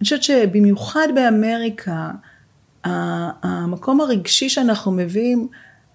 אני 0.00 0.04
חושבת 0.04 0.22
שבמיוחד 0.22 1.08
באמריקה, 1.14 2.10
המקום 2.84 4.00
הרגשי 4.00 4.48
שאנחנו 4.48 4.92
מביאים, 4.92 5.48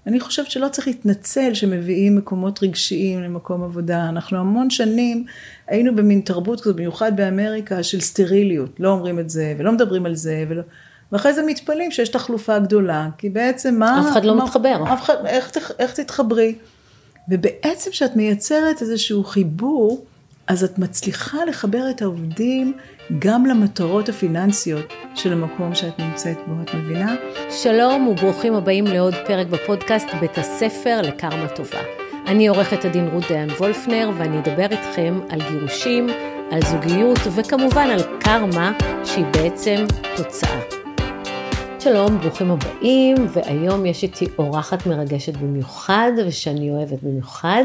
אני 0.08 0.20
חושבת 0.20 0.52
שלא 0.52 0.68
צריך 0.68 0.88
להתנצל 0.88 1.54
שמביאים 1.54 2.16
מקומות 2.16 2.64
רגשיים 2.64 3.24
למקום 3.24 3.64
עבודה. 3.64 4.10
אנחנו 4.10 4.38
המון 4.38 4.70
שנים 4.70 5.26
היינו 5.68 5.96
במין 5.96 6.22
תרבות 6.22 6.62
כזאת, 6.62 6.76
במיוחד 6.76 7.16
באמריקה, 7.16 7.84
של 7.84 8.00
סטריליות. 8.00 8.80
לא 8.80 8.90
אומרים 8.90 9.20
את 9.20 9.30
זה 9.30 9.56
ולא 9.58 9.72
מדברים 9.72 10.06
על 10.06 10.16
זה. 10.16 10.46
ולא... 10.50 10.62
ואחרי 11.12 11.34
זה 11.34 11.44
מתפלאים 11.46 11.92
שיש 11.92 12.10
תחלופה 12.10 12.60
גדולה, 12.60 13.10
כי 13.18 13.30
בעצם 13.30 13.76
מה... 13.80 14.00
אף 14.00 14.12
אחד 14.12 14.26
לא 14.26 14.38
מה, 14.38 14.44
מתחבר. 14.44 14.94
אף 14.94 15.02
אחד, 15.02 15.26
איך, 15.26 15.72
איך 15.80 16.00
תתחברי? 16.00 16.56
ובעצם 17.30 17.92
כשאת 17.92 18.16
מייצרת 18.16 18.82
איזשהו 18.82 19.24
חיבור, 19.24 20.06
אז 20.48 20.64
את 20.64 20.80
מצליחה 20.80 21.38
לחבר 21.46 21.90
את 21.90 22.02
העובדים 22.02 22.78
גם 23.20 23.46
למטרות 23.46 24.10
הפיננסיות 24.10 24.94
של 25.16 25.34
המקום 25.34 25.76
שאת 25.76 26.00
נמצאת 26.00 26.38
בו, 26.48 26.62
את 26.62 26.74
מבינה? 26.74 27.16
שלום 27.50 28.08
וברוכים 28.08 28.54
הבאים 28.54 28.88
לעוד 28.88 29.14
פרק 29.28 29.48
בפודקאסט 29.48 30.08
בית 30.20 30.38
הספר 30.38 31.02
לקרמה 31.02 31.48
טובה. 31.48 31.80
אני 32.28 32.48
עורכת 32.48 32.86
הדין 32.86 33.08
רות 33.08 33.24
דיין 33.28 33.50
וולפנר 33.50 34.12
ואני 34.18 34.40
אדבר 34.40 34.68
איתכם 34.72 35.20
על 35.30 35.40
גירושים, 35.50 36.08
על 36.52 36.62
זוגיות 36.62 37.20
וכמובן 37.36 37.88
על 37.90 38.02
קרמה 38.20 38.74
שהיא 39.06 39.26
בעצם 39.26 39.86
תוצאה. 40.18 40.60
שלום, 41.80 42.18
ברוכים 42.18 42.52
הבאים, 42.52 43.16
והיום 43.34 43.86
יש 43.86 44.04
איתי 44.04 44.26
אורחת 44.38 44.88
מרגשת 44.88 45.38
במיוחד 45.38 46.12
ושאני 46.28 46.70
אוהבת 46.70 47.04
במיוחד, 47.04 47.64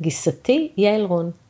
גיסתי 0.00 0.72
יעל 0.76 1.02
רון. 1.02 1.41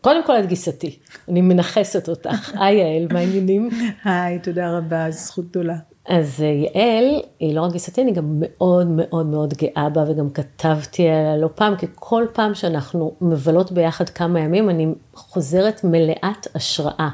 קודם 0.00 0.24
כל 0.26 0.38
את 0.38 0.46
גיסתי, 0.46 0.98
אני 1.28 1.40
מנכסת 1.40 2.08
אותך. 2.08 2.50
היי 2.60 2.76
יעל, 2.76 3.06
מה 3.12 3.18
העניינים? 3.18 3.68
היי, 4.04 4.38
תודה 4.38 4.78
רבה, 4.78 5.10
זכות 5.10 5.44
גדולה. 5.50 5.76
אז 6.08 6.40
יעל, 6.40 7.20
היא 7.40 7.54
לא 7.54 7.60
רק 7.60 7.72
גיסתי, 7.72 8.02
אני 8.02 8.12
גם 8.12 8.24
מאוד 8.40 8.86
מאוד 8.86 9.26
מאוד 9.26 9.54
גאה 9.54 9.88
בה, 9.88 10.04
וגם 10.08 10.30
כתבתי 10.30 11.08
עליה 11.08 11.36
לא 11.36 11.48
פעם, 11.54 11.76
כי 11.76 11.86
כל 11.94 12.26
פעם 12.32 12.54
שאנחנו 12.54 13.14
מבלות 13.20 13.72
ביחד 13.72 14.08
כמה 14.08 14.40
ימים, 14.40 14.70
אני 14.70 14.86
חוזרת 15.14 15.84
מלאת 15.84 16.46
השראה. 16.54 17.08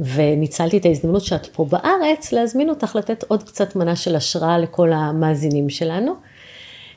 וניצלתי 0.00 0.78
את 0.78 0.84
ההזדמנות 0.84 1.22
שאת 1.22 1.46
פה 1.46 1.64
בארץ, 1.64 2.32
להזמין 2.32 2.70
אותך 2.70 2.96
לתת 2.96 3.24
עוד 3.28 3.42
קצת 3.42 3.76
מנה 3.76 3.96
של 3.96 4.16
השראה 4.16 4.58
לכל 4.58 4.92
המאזינים 4.92 5.68
שלנו. 5.68 6.14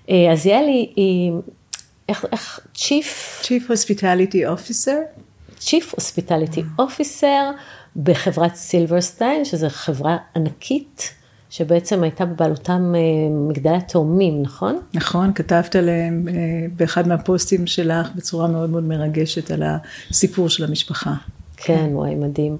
אז 0.10 0.46
יעל 0.46 0.66
היא, 0.66 1.32
איך, 2.12 2.26
איך, 2.32 2.60
Chief? 2.76 3.42
Chief 3.44 3.70
Hospitality 3.70 4.44
Officer. 4.56 5.00
Chief 5.60 5.96
Hospitality 5.96 6.82
Officer 6.82 7.44
בחברת 7.96 8.56
סילברסטיין, 8.56 9.46
שזו 9.46 9.68
חברה 9.70 10.18
ענקית. 10.36 11.14
שבעצם 11.50 12.04
הייתה 12.04 12.26
בבעלותם 12.26 12.94
מגדלי 13.48 13.76
התאומים, 13.76 14.42
נכון? 14.42 14.80
נכון, 14.94 15.34
כתבת 15.34 15.76
עליהם 15.76 16.28
באחד 16.76 17.08
מהפוסטים 17.08 17.68
שלך 17.68 18.10
בצורה 18.16 18.48
מאוד 18.48 18.70
מאוד 18.70 18.84
מרגשת 18.84 19.52
על 19.52 19.64
הסיפור 20.10 20.50
של 20.50 20.64
המשפחה. 20.64 21.14
כן, 21.58 21.90
וואי, 21.92 22.16
מדהים. 22.16 22.58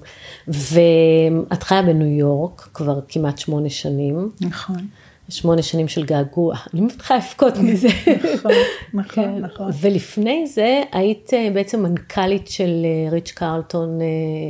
ואת 0.48 1.62
חיה 1.62 1.82
בניו 1.82 2.06
יורק 2.06 2.68
כבר 2.74 3.00
כמעט 3.08 3.38
שמונה 3.38 3.70
שנים. 3.70 4.30
נכון. 4.40 4.86
שמונה 5.28 5.62
שנים 5.62 5.88
של 5.88 6.04
געגוע, 6.04 6.56
אני 6.74 6.80
מתחילה 6.80 7.18
לבכות 7.18 7.56
מזה. 7.56 7.88
נכון, 8.34 8.52
נכון, 8.94 9.38
נכון. 9.38 9.70
ולפני 9.80 10.46
זה 10.46 10.82
היית 10.92 11.30
בעצם 11.54 11.82
מנכ"לית 11.82 12.48
של 12.48 12.86
ריץ' 13.10 13.30
קרלטון 13.30 13.98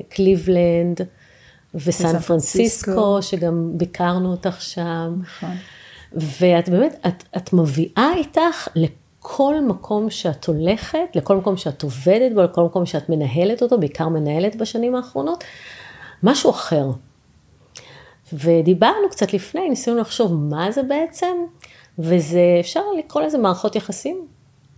קליבלנד 0.09 1.01
וסן 1.75 2.19
פרנסיסקו, 2.19 3.23
שגם 3.23 3.71
ביקרנו 3.75 4.31
אותך 4.31 4.63
שם. 4.63 5.15
נכון. 5.21 5.57
ואת 6.13 6.69
באמת, 6.69 7.07
את, 7.07 7.25
את 7.37 7.53
מביאה 7.53 8.11
איתך 8.17 8.69
לכל 8.75 9.55
מקום 9.61 10.11
שאת 10.11 10.45
הולכת, 10.45 10.99
לכל 11.15 11.37
מקום 11.37 11.57
שאת 11.57 11.83
עובדת 11.83 12.33
בו, 12.35 12.43
לכל 12.43 12.65
מקום 12.65 12.87
שאת 12.87 13.09
מנהלת 13.09 13.63
אותו, 13.63 13.81
בעיקר 13.81 14.09
מנהלת 14.09 14.57
בשנים 14.57 14.95
האחרונות, 14.95 15.45
משהו 16.23 16.51
אחר. 16.51 16.87
ודיברנו 18.33 19.09
קצת 19.11 19.33
לפני, 19.33 19.69
ניסינו 19.69 19.99
לחשוב 19.99 20.35
מה 20.35 20.71
זה 20.71 20.83
בעצם, 20.83 21.37
וזה, 21.99 22.41
אפשר 22.61 22.81
לקרוא 22.99 23.23
לזה 23.23 23.39
מערכות 23.39 23.77
יחסים. 23.77 24.27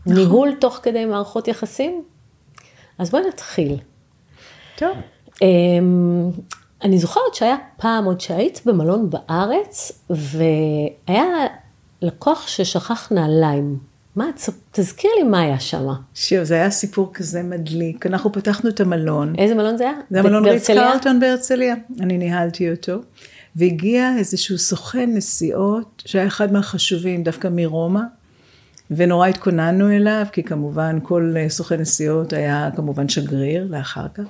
נכון. 0.07 0.19
ניהול 0.19 0.55
תוך 0.61 0.81
כדי 0.83 1.05
מערכות 1.05 1.49
יחסים. 1.49 2.03
אז 2.99 3.11
בואי 3.11 3.23
נתחיל. 3.29 3.77
טוב. 4.77 4.91
אני 6.83 6.99
זוכרת 6.99 7.35
שהיה 7.35 7.57
פעם 7.77 8.05
עוד 8.05 8.21
שהיית 8.21 8.61
במלון 8.65 9.11
בארץ, 9.11 10.05
והיה 10.11 11.47
לקוח 12.03 12.49
ששכח 12.49 13.13
נעליים. 13.13 13.79
מה, 14.17 14.31
תזכיר 14.73 15.11
לי 15.17 15.23
מה 15.23 15.41
היה 15.41 15.61
שם. 15.61 15.87
שיר, 16.15 16.45
זה 16.45 16.55
היה 16.55 16.71
סיפור 16.71 17.11
כזה 17.15 17.43
מדליק. 17.43 18.07
אנחנו 18.07 18.33
פתחנו 18.33 18.71
את 18.71 18.81
המלון. 18.81 19.35
איזה 19.39 19.55
מלון 19.55 19.77
זה 19.77 19.85
היה? 19.85 19.93
זה 20.11 20.21
המלון 20.21 20.45
ריץ 20.45 20.67
קרלטון 20.67 21.21
בהרצליה. 21.21 21.75
אני 22.01 22.19
ניהלתי 22.19 22.71
אותו. 22.71 22.93
והגיע 23.57 24.13
איזשהו 24.19 24.59
סוכן 24.59 25.11
נסיעות, 25.15 26.03
שהיה 26.07 26.27
אחד 26.27 26.53
מהחשובים, 26.53 27.23
דווקא 27.23 27.49
מרומא, 27.53 28.01
ונורא 28.91 29.29
התכוננו 29.29 29.91
אליו, 29.91 30.27
כי 30.33 30.43
כמובן 30.43 30.99
כל 31.03 31.35
סוכן 31.49 31.81
נסיעות 31.81 32.33
היה 32.33 32.71
כמובן 32.77 33.09
שגריר 33.09 33.67
לאחר 33.71 34.07
כך. 34.15 34.25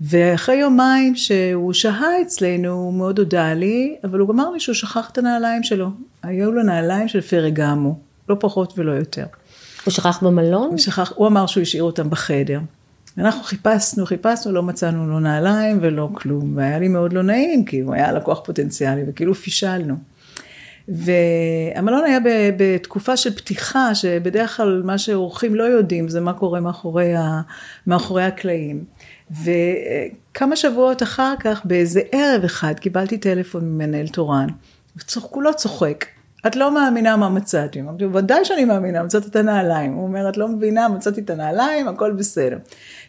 ואחרי 0.00 0.54
יומיים 0.54 1.16
שהוא 1.16 1.72
שהה 1.72 2.22
אצלנו, 2.22 2.72
הוא 2.72 2.94
מאוד 2.94 3.18
הודה 3.18 3.54
לי, 3.54 3.96
אבל 4.04 4.18
הוא 4.18 4.32
אמר 4.32 4.50
לי 4.50 4.60
שהוא 4.60 4.74
שכח 4.74 5.10
את 5.12 5.18
הנעליים 5.18 5.62
שלו. 5.62 5.88
היו 6.22 6.52
לו 6.52 6.62
נעליים 6.62 7.08
של 7.08 7.20
פרגמו, 7.20 7.98
לא 8.28 8.36
פחות 8.40 8.78
ולא 8.78 8.92
יותר. 8.92 9.24
הוא 9.84 9.92
שכח 9.92 10.22
במלון? 10.22 10.70
הוא 10.70 10.78
שכח, 10.78 11.12
הוא 11.16 11.26
אמר 11.26 11.46
שהוא 11.46 11.62
השאיר 11.62 11.82
אותם 11.82 12.10
בחדר. 12.10 12.58
אנחנו 13.18 13.42
חיפשנו, 13.42 14.06
חיפשנו, 14.06 14.52
לא 14.52 14.62
מצאנו 14.62 15.06
לו 15.06 15.20
נעליים 15.20 15.78
ולא 15.82 16.08
כלום, 16.14 16.56
והיה 16.56 16.78
לי 16.78 16.88
מאוד 16.88 17.12
לא 17.12 17.22
נעים, 17.22 17.64
כי 17.64 17.80
הוא 17.80 17.94
היה 17.94 18.12
לקוח 18.12 18.40
פוטנציאלי, 18.44 19.02
וכאילו 19.06 19.34
פישלנו. 19.34 19.94
והמלון 20.88 22.04
היה 22.04 22.18
בתקופה 22.56 23.16
של 23.16 23.34
פתיחה, 23.34 23.94
שבדרך 23.94 24.56
כלל 24.56 24.82
מה 24.84 24.98
שאורחים 24.98 25.54
לא 25.54 25.64
יודעים, 25.64 26.08
זה 26.08 26.20
מה 26.20 26.32
קורה 26.32 26.60
מאחורי, 26.60 27.16
ה, 27.16 27.40
מאחורי 27.86 28.24
הקלעים. 28.24 28.84
וכמה 29.30 30.56
שבועות 30.56 31.02
אחר 31.02 31.34
כך, 31.40 31.60
באיזה 31.64 32.00
ערב 32.12 32.44
אחד, 32.44 32.74
קיבלתי 32.78 33.18
טלפון 33.18 33.64
ממנהל 33.64 34.08
תורן, 34.08 34.46
וכולו 34.96 35.54
צוחק. 35.56 36.04
את 36.46 36.56
לא 36.56 36.74
מאמינה 36.74 37.16
מה 37.16 37.28
מצאתי. 37.28 37.80
אמרתי, 37.80 38.04
ודאי 38.04 38.44
שאני 38.44 38.64
מאמינה, 38.64 39.02
מצאתי 39.02 39.28
את 39.28 39.36
הנעליים. 39.36 39.92
הוא 39.92 40.02
אומר, 40.02 40.28
את 40.28 40.36
לא 40.36 40.48
מבינה, 40.48 40.88
מצאתי 40.88 41.20
את 41.20 41.30
הנעליים, 41.30 41.88
הכל 41.88 42.12
בסדר. 42.12 42.58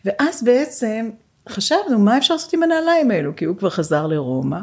ואז 0.05 0.43
בעצם 0.43 1.09
חשבנו, 1.49 1.99
מה 1.99 2.17
אפשר 2.17 2.33
לעשות 2.33 2.53
עם 2.53 2.63
הנעליים 2.63 3.11
האלו? 3.11 3.35
כי 3.35 3.45
הוא 3.45 3.57
כבר 3.57 3.69
חזר 3.69 4.07
לרומא. 4.07 4.59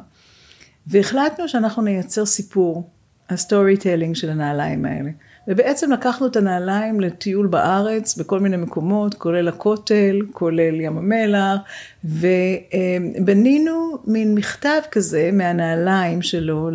והחלטנו 0.87 1.49
שאנחנו 1.49 1.83
נייצר 1.83 2.27
סיפור, 2.27 2.89
ה 3.31 3.77
storytelling 3.77 4.15
של 4.15 4.31
הנעליים 4.31 4.85
האלה. 4.85 5.11
ובעצם 5.49 5.93
לקחנו 5.93 6.27
את 6.27 6.37
הנעליים 6.37 7.01
לטיול 7.01 7.47
בארץ, 7.47 8.17
בכל 8.17 8.41
מיני 8.41 8.57
מקומות, 8.57 9.15
כולל 9.15 9.49
הכותל, 9.49 10.21
כולל 10.33 10.81
ים 10.81 10.99
המלח, 10.99 11.61
ובנינו 12.05 13.99
מין 14.07 14.35
מכתב 14.35 14.81
כזה 14.91 15.31
מהנעליים 15.33 16.23
שלו 16.23 16.71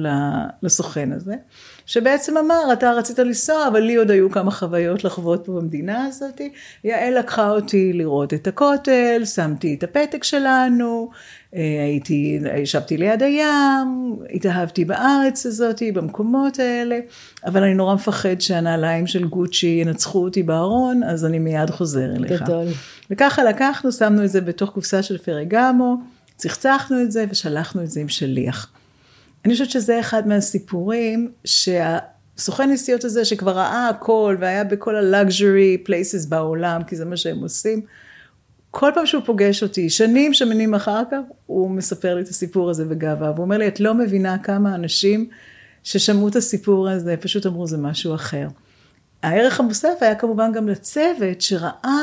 לסוכן 0.61 1.11
הזה. 1.11 1.35
שבעצם 1.85 2.37
אמר, 2.37 2.73
אתה 2.73 2.91
רצית 2.91 3.19
לנסוע, 3.19 3.67
אבל 3.67 3.79
לי 3.79 3.95
עוד 3.95 4.11
היו 4.11 4.31
כמה 4.31 4.51
חוויות 4.51 5.03
לחוות 5.03 5.45
פה 5.45 5.51
במדינה 5.51 6.05
הזאת. 6.05 6.41
יעל 6.83 7.19
לקחה 7.19 7.49
אותי 7.49 7.93
לראות 7.93 8.33
את 8.33 8.47
הכותל, 8.47 9.21
שמתי 9.25 9.75
את 9.77 9.83
הפתק 9.83 10.23
שלנו, 10.23 11.09
הייתי, 11.53 12.39
ישבתי 12.57 12.97
ליד 12.97 13.23
הים, 13.23 14.15
התאהבתי 14.33 14.85
בארץ 14.85 15.45
הזאת, 15.45 15.81
במקומות 15.93 16.59
האלה, 16.59 16.99
אבל 17.45 17.63
אני 17.63 17.73
נורא 17.73 17.95
מפחד 17.95 18.41
שהנעליים 18.41 19.07
של 19.07 19.27
גוצ'י 19.27 19.79
ינצחו 19.81 20.23
אותי 20.23 20.43
בארון, 20.43 21.03
אז 21.03 21.25
אני 21.25 21.39
מיד 21.39 21.69
חוזר 21.69 22.15
אליך. 22.15 22.41
גדול. 22.41 22.67
וככה 23.09 23.43
לקחנו, 23.43 23.91
שמנו 23.91 24.23
את 24.23 24.29
זה 24.29 24.41
בתוך 24.41 24.69
קופסה 24.69 25.03
של 25.03 25.17
פרגמו, 25.17 25.97
צחצחנו 26.35 27.01
את 27.01 27.11
זה 27.11 27.25
ושלחנו 27.29 27.81
את 27.81 27.89
זה 27.89 27.99
עם 27.99 28.09
שליח. 28.09 28.74
אני 29.45 29.53
חושבת 29.53 29.69
שזה 29.69 29.99
אחד 29.99 30.27
מהסיפורים 30.27 31.31
שהסוכן 31.45 32.71
נסיעות 32.71 33.03
הזה 33.03 33.25
שכבר 33.25 33.51
ראה 33.51 33.89
הכל 33.89 34.37
והיה 34.39 34.63
בכל 34.63 34.95
ה 34.95 35.07
luxury 35.07 35.77
places 35.77 36.25
בעולם, 36.25 36.83
כי 36.83 36.95
זה 36.95 37.05
מה 37.05 37.17
שהם 37.17 37.39
עושים, 37.39 37.81
כל 38.71 38.91
פעם 38.95 39.05
שהוא 39.05 39.23
פוגש 39.25 39.63
אותי, 39.63 39.89
שנים 39.89 40.33
שנים 40.33 40.75
אחר 40.75 41.01
כך, 41.11 41.17
הוא 41.45 41.69
מספר 41.69 42.15
לי 42.15 42.21
את 42.21 42.27
הסיפור 42.27 42.69
הזה 42.69 42.85
בגאווה, 42.85 43.31
והוא 43.31 43.43
אומר 43.43 43.57
לי, 43.57 43.67
את 43.67 43.79
לא 43.79 43.93
מבינה 43.93 44.37
כמה 44.37 44.75
אנשים 44.75 45.29
ששמעו 45.83 46.27
את 46.27 46.35
הסיפור 46.35 46.89
הזה, 46.89 47.17
פשוט 47.17 47.45
אמרו 47.45 47.67
זה 47.67 47.77
משהו 47.77 48.15
אחר. 48.15 48.47
הערך 49.23 49.59
המוסף 49.59 49.97
היה 50.01 50.15
כמובן 50.15 50.51
גם 50.51 50.67
לצוות 50.67 51.41
שראה 51.41 51.99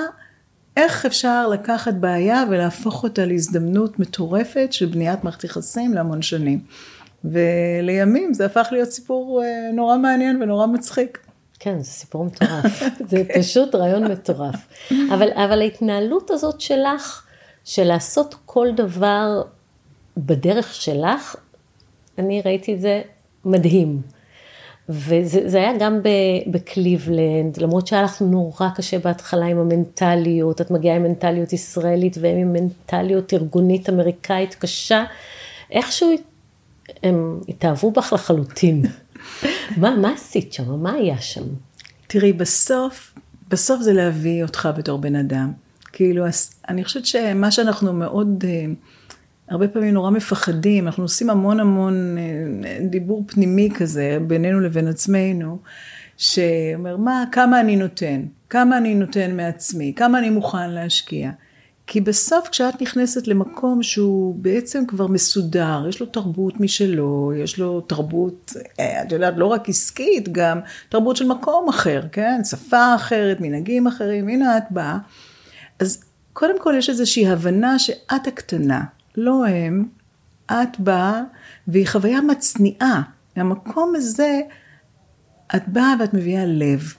איך 0.76 1.06
אפשר 1.06 1.48
לקחת 1.48 1.94
בעיה 1.94 2.44
ולהפוך 2.50 3.04
אותה 3.04 3.26
להזדמנות 3.26 3.98
מטורפת 3.98 4.68
של 4.70 4.86
בניית 4.86 5.24
מערכת 5.24 5.44
יחסים 5.44 5.94
להמון 5.94 6.22
שנים. 6.22 6.60
ולימים 7.24 8.34
זה 8.34 8.46
הפך 8.46 8.69
להיות 8.72 8.88
סיפור 8.88 9.42
אה, 9.44 9.70
נורא 9.72 9.96
מעניין 9.96 10.42
ונורא 10.42 10.66
מצחיק. 10.66 11.19
כן, 11.58 11.78
זה 11.78 11.90
סיפור 11.90 12.24
מטורף. 12.24 12.82
זה 13.10 13.22
פשוט 13.34 13.74
רעיון 13.74 14.04
מטורף. 14.04 14.56
אבל, 15.14 15.28
אבל 15.32 15.60
ההתנהלות 15.60 16.30
הזאת 16.30 16.60
שלך, 16.60 17.26
של 17.64 17.84
לעשות 17.84 18.34
כל 18.46 18.69
דבר 18.76 19.42
בדרך 20.16 20.74
שלך, 20.74 21.36
אני 22.19 22.42
ראיתי 22.44 22.74
את 22.74 22.80
זה 22.80 23.02
מדהים. 23.44 24.02
וזה 24.88 25.58
היה 25.58 25.72
גם 25.78 26.00
בקליבלנד, 26.46 27.56
למרות 27.56 27.86
שהיה 27.86 28.02
לך 28.02 28.22
נורא 28.22 28.68
קשה 28.75 28.98
בהתחלה 28.98 29.46
עם 29.46 29.58
המנטליות, 29.58 30.60
את 30.60 30.70
מגיעה 30.70 30.96
עם 30.96 31.02
מנטליות 31.02 31.52
ישראלית 31.52 32.16
והם 32.20 32.36
עם 32.36 32.52
מנטליות 32.52 33.34
ארגונית 33.34 33.88
אמריקאית 33.88 34.54
קשה, 34.54 35.04
איכשהו 35.70 36.10
הם 37.02 37.40
התאהבו 37.49 37.90
בך 37.90 38.12
לחלוטין. 38.12 38.82
מה, 39.81 39.96
מה 39.96 40.12
עשית 40.12 40.52
שם? 40.52 40.82
מה 40.82 40.93
היה 40.93 41.20
שם? 41.20 41.44
תראי, 42.06 42.32
בסוף, 42.32 43.14
בסוף 43.49 43.82
זה 43.82 43.93
להביא 43.93 44.43
אותך 44.43 44.69
בתור 44.76 44.99
בן 44.99 45.17
אדם. 45.17 45.52
כאילו, 45.93 46.25
אני 46.69 46.84
חושבת 46.84 47.06
שמה 47.06 47.50
שאנחנו 47.50 47.93
מאוד... 47.93 48.44
הרבה 49.49 49.69
פעמים 49.69 49.94
נורא 49.94 50.11
מפחדים, 50.11 50.87
אנחנו 50.87 51.02
עושים 51.05 51.31
המון 51.31 51.61
המון 51.61 52.19
אה, 52.19 52.79
דיבור 52.88 53.25
פנימי 53.26 53.69
כזה 53.75 54.19
בינינו 54.26 54.61
לבין 54.61 54.88
עצמנו, 54.88 55.58
שאומר, 56.17 56.96
מה, 56.96 57.25
כמה 57.32 57.61
אני 57.61 57.76
נותן, 57.76 58.23
כמה 58.50 58.78
אני 58.78 58.94
נותן 58.94 59.37
מעצמי, 59.37 59.93
כמה 59.96 60.19
אני 60.19 60.31
מוכן 60.31 60.70
להשקיע. 60.70 61.31
כי 61.87 62.00
בסוף 62.00 62.49
כשאת 62.49 62.82
נכנסת 62.82 63.26
למקום 63.26 63.82
שהוא 63.82 64.34
בעצם 64.34 64.87
כבר 64.87 65.06
מסודר, 65.06 65.84
יש 65.88 66.00
לו 66.00 66.06
תרבות 66.06 66.61
משלו, 66.61 67.32
יש 67.37 67.58
לו 67.58 67.81
תרבות, 67.81 68.52
אה, 68.81 69.02
את 69.02 69.12
יודעת, 69.12 69.34
לא 69.37 69.46
רק 69.46 69.69
עסקית, 69.69 70.29
גם 70.32 70.61
תרבות 70.88 71.17
של 71.17 71.26
מקום 71.26 71.69
אחר, 71.69 72.02
כן? 72.12 72.40
שפה 72.44 72.94
אחרת, 72.94 73.40
מנהגים 73.40 73.87
אחרים, 73.87 74.29
הנה 74.29 74.58
את 74.58 74.62
באה. 74.70 74.99
אז 75.79 76.05
קודם 76.32 76.61
כל 76.61 76.75
יש 76.79 76.90
איזושהי 76.90 77.29
הבנה 77.29 77.79
שאת 77.79 78.26
הקטנה, 78.26 78.85
לא 79.17 79.46
הם, 79.46 79.88
את 80.52 80.81
באה, 80.81 81.23
והיא 81.69 81.88
חוויה 81.88 82.20
מצניעה. 82.20 83.02
מהמקום 83.37 83.93
הזה, 83.96 84.40
את 85.56 85.69
באה 85.69 85.94
ואת 86.00 86.14
מביאה 86.14 86.46
לב. 86.46 86.94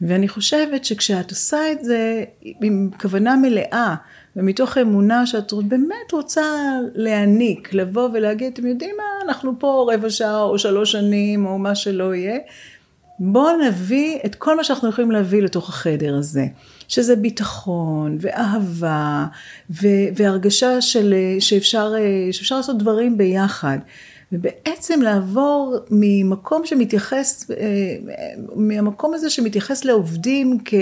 ואני 0.00 0.28
חושבת 0.28 0.84
שכשאת 0.84 1.30
עושה 1.30 1.72
את 1.72 1.84
זה 1.84 2.24
עם 2.62 2.90
כוונה 3.00 3.36
מלאה, 3.36 3.94
ומתוך 4.40 4.78
אמונה 4.78 5.26
שאת 5.26 5.52
באמת 5.52 6.12
רוצה 6.12 6.42
להעניק, 6.94 7.74
לבוא 7.74 8.08
ולהגיד, 8.12 8.52
אתם 8.52 8.66
יודעים 8.66 8.94
מה, 8.96 9.28
אנחנו 9.28 9.52
פה 9.58 9.90
רבע 9.94 10.10
שעה 10.10 10.42
או 10.42 10.58
שלוש 10.58 10.92
שנים 10.92 11.46
או 11.46 11.58
מה 11.58 11.74
שלא 11.74 12.14
יהיה, 12.14 12.38
בואו 13.18 13.56
נביא 13.56 14.18
את 14.26 14.34
כל 14.34 14.56
מה 14.56 14.64
שאנחנו 14.64 14.88
יכולים 14.88 15.10
להביא 15.10 15.42
לתוך 15.42 15.68
החדר 15.68 16.14
הזה. 16.16 16.46
שזה 16.88 17.16
ביטחון 17.16 18.18
ואהבה 18.20 19.26
והרגשה 20.14 20.80
של, 20.80 21.14
שאפשר, 21.40 21.92
שאפשר 22.32 22.56
לעשות 22.56 22.78
דברים 22.78 23.18
ביחד. 23.18 23.78
ובעצם 24.32 25.02
לעבור 25.02 25.76
ממקום 25.90 26.66
שמתייחס, 26.66 27.50
מהמקום 28.56 29.14
הזה 29.14 29.30
שמתייחס 29.30 29.84
לעובדים 29.84 30.58
כ, 30.64 30.74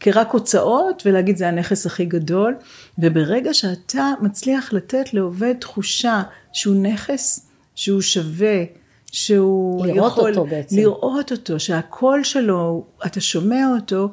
כרק 0.00 0.30
הוצאות 0.30 1.02
ולהגיד 1.06 1.36
זה 1.36 1.48
הנכס 1.48 1.86
הכי 1.86 2.04
גדול, 2.04 2.54
וברגע 2.98 3.54
שאתה 3.54 4.12
מצליח 4.20 4.72
לתת 4.72 5.14
לעובד 5.14 5.54
תחושה 5.58 6.22
שהוא 6.52 6.76
נכס, 6.76 7.46
שהוא 7.74 8.00
שווה, 8.00 8.64
שהוא 9.12 9.86
לראות 9.86 10.12
יכול 10.12 10.30
אותו 10.30 10.46
בעצם. 10.46 10.76
לראות 10.76 11.32
אותו, 11.32 11.60
שהקול 11.60 12.24
שלו, 12.24 12.84
אתה 13.06 13.20
שומע 13.20 13.68
אותו, 13.74 14.08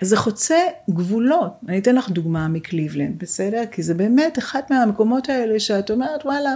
זה 0.00 0.16
חוצה 0.16 0.56
גבולות. 0.90 1.52
אני 1.68 1.78
אתן 1.78 1.94
לך 1.94 2.10
דוגמה 2.10 2.48
מקליבלנד, 2.48 3.18
בסדר? 3.18 3.62
כי 3.70 3.82
זה 3.82 3.94
באמת 3.94 4.38
אחד 4.38 4.60
מהמקומות 4.70 5.28
האלה 5.28 5.60
שאת 5.60 5.90
אומרת, 5.90 6.26
וואלה, 6.26 6.54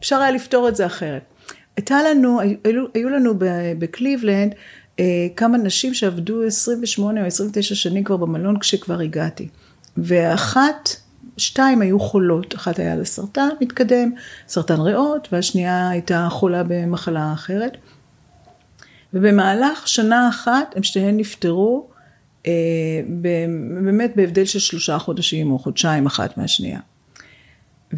אפשר 0.00 0.16
היה 0.16 0.30
לפתור 0.30 0.68
את 0.68 0.76
זה 0.76 0.86
אחרת. 0.86 1.22
הייתה 1.76 1.98
לנו, 2.02 2.40
היו, 2.40 2.84
היו 2.94 3.08
לנו 3.08 3.34
בקליבלנד 3.78 4.54
אה, 5.00 5.26
כמה 5.36 5.58
נשים 5.58 5.94
שעבדו 5.94 6.42
28 6.42 7.20
או 7.20 7.26
29 7.26 7.74
שנים 7.74 8.04
כבר 8.04 8.16
במלון 8.16 8.58
כשכבר 8.58 9.00
הגעתי. 9.00 9.48
ואחת 9.96 10.88
שתיים 11.36 11.82
היו 11.82 12.00
חולות, 12.00 12.54
אחת 12.54 12.78
היה 12.78 12.96
לה 12.96 13.04
סרטן 13.04 13.48
מתקדם, 13.60 14.12
סרטן 14.48 14.80
ריאות, 14.80 15.28
והשנייה 15.32 15.88
הייתה 15.88 16.28
חולה 16.30 16.62
במחלה 16.68 17.32
אחרת. 17.32 17.76
ובמהלך 19.14 19.88
שנה 19.88 20.28
אחת 20.28 20.76
הם 20.76 20.82
שתיהן 20.82 21.16
נפטרו, 21.16 21.88
אה, 22.46 22.52
באמת 23.84 24.16
בהבדל 24.16 24.44
של 24.44 24.58
שלושה 24.58 24.98
חודשים 24.98 25.50
או 25.50 25.58
חודשיים 25.58 26.06
אחת 26.06 26.38
מהשנייה. 26.38 26.80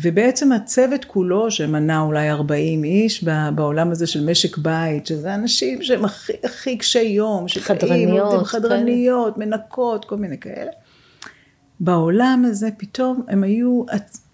ובעצם 0.02 0.52
הצוות 0.52 1.04
כולו, 1.04 1.50
שמנה 1.50 2.00
אולי 2.00 2.30
40 2.30 2.84
איש 2.84 3.24
בעולם 3.54 3.90
הזה 3.90 4.06
של 4.06 4.30
משק 4.30 4.58
בית, 4.58 5.06
שזה 5.06 5.34
אנשים 5.34 5.82
שהם 5.82 6.04
הכי, 6.04 6.32
הכי 6.44 6.78
קשי 6.78 7.02
יום, 7.02 7.46
חדרניות, 7.48 8.46
חדרניות, 8.46 9.34
כן. 9.34 9.40
מנקות, 9.40 10.04
כל 10.04 10.16
מיני 10.16 10.38
כאלה. 10.38 10.70
בעולם 11.80 12.44
הזה 12.48 12.68
פתאום 12.76 13.22
הם 13.28 13.42
היו, 13.42 13.82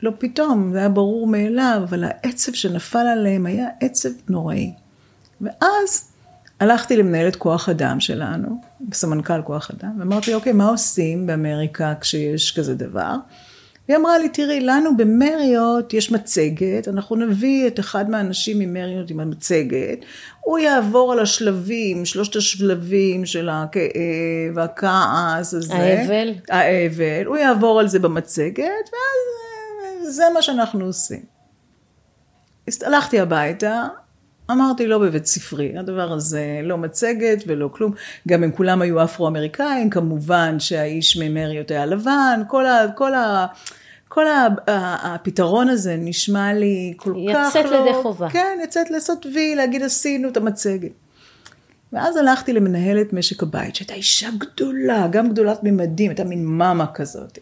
לא 0.02 0.12
פתאום, 0.18 0.72
זה 0.72 0.78
היה 0.78 0.88
ברור 0.88 1.26
מאליו, 1.26 1.80
אבל 1.84 2.04
העצב 2.04 2.52
שנפל 2.52 2.98
עליהם 2.98 3.46
היה 3.46 3.66
עצב 3.80 4.10
נוראי. 4.28 4.72
ואז 5.40 6.12
הלכתי 6.60 6.96
למנהלת 6.96 7.36
כוח 7.36 7.68
אדם 7.68 8.00
שלנו, 8.00 8.60
סמנכ"ל 8.92 9.42
כוח 9.42 9.70
אדם, 9.70 9.96
ואמרתי, 9.98 10.34
אוקיי, 10.34 10.52
מה 10.52 10.68
עושים 10.68 11.26
באמריקה 11.26 11.94
כשיש 12.00 12.58
כזה 12.58 12.74
דבר? 12.74 13.14
והיא 13.88 13.98
אמרה 13.98 14.18
לי, 14.18 14.28
תראי, 14.28 14.60
לנו 14.60 14.96
במריות 14.96 15.94
יש 15.94 16.12
מצגת, 16.12 16.88
אנחנו 16.88 17.16
נביא 17.16 17.66
את 17.66 17.80
אחד 17.80 18.10
מהאנשים 18.10 18.58
ממריות 18.58 19.10
עם 19.10 19.20
המצגת, 19.20 19.98
הוא 20.40 20.58
יעבור 20.58 21.12
על 21.12 21.20
השלבים, 21.20 22.04
שלושת 22.04 22.36
השלבים 22.36 23.26
של 23.26 23.48
הכאב 23.48 24.54
והכעס 24.54 25.54
הזה. 25.54 25.74
האבל. 25.74 26.32
האבל, 26.50 27.26
הוא 27.26 27.36
יעבור 27.36 27.80
על 27.80 27.88
זה 27.88 27.98
במצגת, 27.98 28.90
ואז 28.92 30.14
זה 30.14 30.24
מה 30.34 30.42
שאנחנו 30.42 30.84
עושים. 30.84 31.22
הלכתי 32.82 33.20
הביתה, 33.20 33.86
אמרתי 34.50 34.86
לא 34.86 34.98
בבית 34.98 35.26
ספרי, 35.26 35.78
הדבר 35.78 36.12
הזה 36.12 36.60
לא 36.62 36.78
מצגת 36.78 37.44
ולא 37.46 37.68
כלום, 37.72 37.92
גם 38.28 38.42
הם 38.42 38.52
כולם 38.52 38.82
היו 38.82 39.04
אפרו-אמריקאים, 39.04 39.90
כמובן 39.90 40.60
שהאיש 40.60 41.16
ממריות 41.16 41.70
היה 41.70 41.86
לבן, 41.86 42.42
כל 42.48 42.66
ה... 42.66 42.86
כל 42.96 43.14
ה 43.14 43.46
כל 44.08 44.24
הפתרון 44.66 45.68
הזה 45.68 45.96
נשמע 45.98 46.52
לי 46.52 46.94
כל 46.96 47.10
כך 47.10 47.34
לא... 47.34 47.48
יצאת 47.48 47.64
לידי 47.70 48.02
חובה. 48.02 48.30
כן, 48.30 48.58
יצאת 48.64 48.90
לעשות 48.90 49.26
וי, 49.34 49.54
להגיד 49.54 49.82
עשינו 49.82 50.28
את 50.28 50.36
המצגת. 50.36 50.90
ואז 51.92 52.16
הלכתי 52.16 52.52
למנהלת 52.52 53.12
משק 53.12 53.42
הבית, 53.42 53.76
שהייתה 53.76 53.94
אישה 53.94 54.28
גדולה, 54.38 55.08
גם 55.10 55.28
גדולת 55.28 55.58
ממדים, 55.62 56.10
הייתה 56.10 56.24
מין 56.24 56.44
מאמה 56.44 56.86
כזאת. 56.94 57.38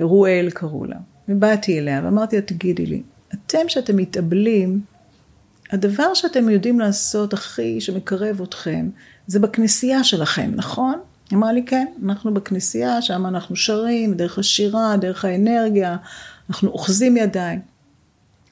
רואל 0.00 0.48
קראו 0.54 0.84
לה. 0.84 0.96
ובאתי 1.28 1.78
אליה 1.78 2.00
ואמרתי 2.04 2.36
לה, 2.36 2.42
תגידי 2.42 2.86
לי, 2.86 3.02
אתם 3.34 3.68
שאתם 3.68 3.96
מתאבלים, 3.96 4.80
הדבר 5.70 6.14
שאתם 6.14 6.48
יודעים 6.48 6.80
לעשות 6.80 7.32
הכי 7.32 7.80
שמקרב 7.80 8.42
אתכם, 8.42 8.90
זה 9.26 9.40
בכנסייה 9.40 10.04
שלכם, 10.04 10.50
נכון? 10.54 10.98
היא 11.30 11.36
אמרה 11.36 11.52
לי, 11.52 11.62
כן, 11.64 11.86
אנחנו 12.04 12.34
בכנסייה, 12.34 13.02
שם 13.02 13.26
אנחנו 13.26 13.56
שרים, 13.56 14.14
דרך 14.14 14.38
השירה, 14.38 14.96
דרך 14.96 15.24
האנרגיה, 15.24 15.96
אנחנו 16.50 16.70
אוחזים 16.70 17.16
ידיים. 17.16 17.60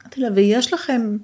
אמרתי 0.03 0.21
לה, 0.21 0.29
ויש 0.35 0.73
לכם 0.73 1.17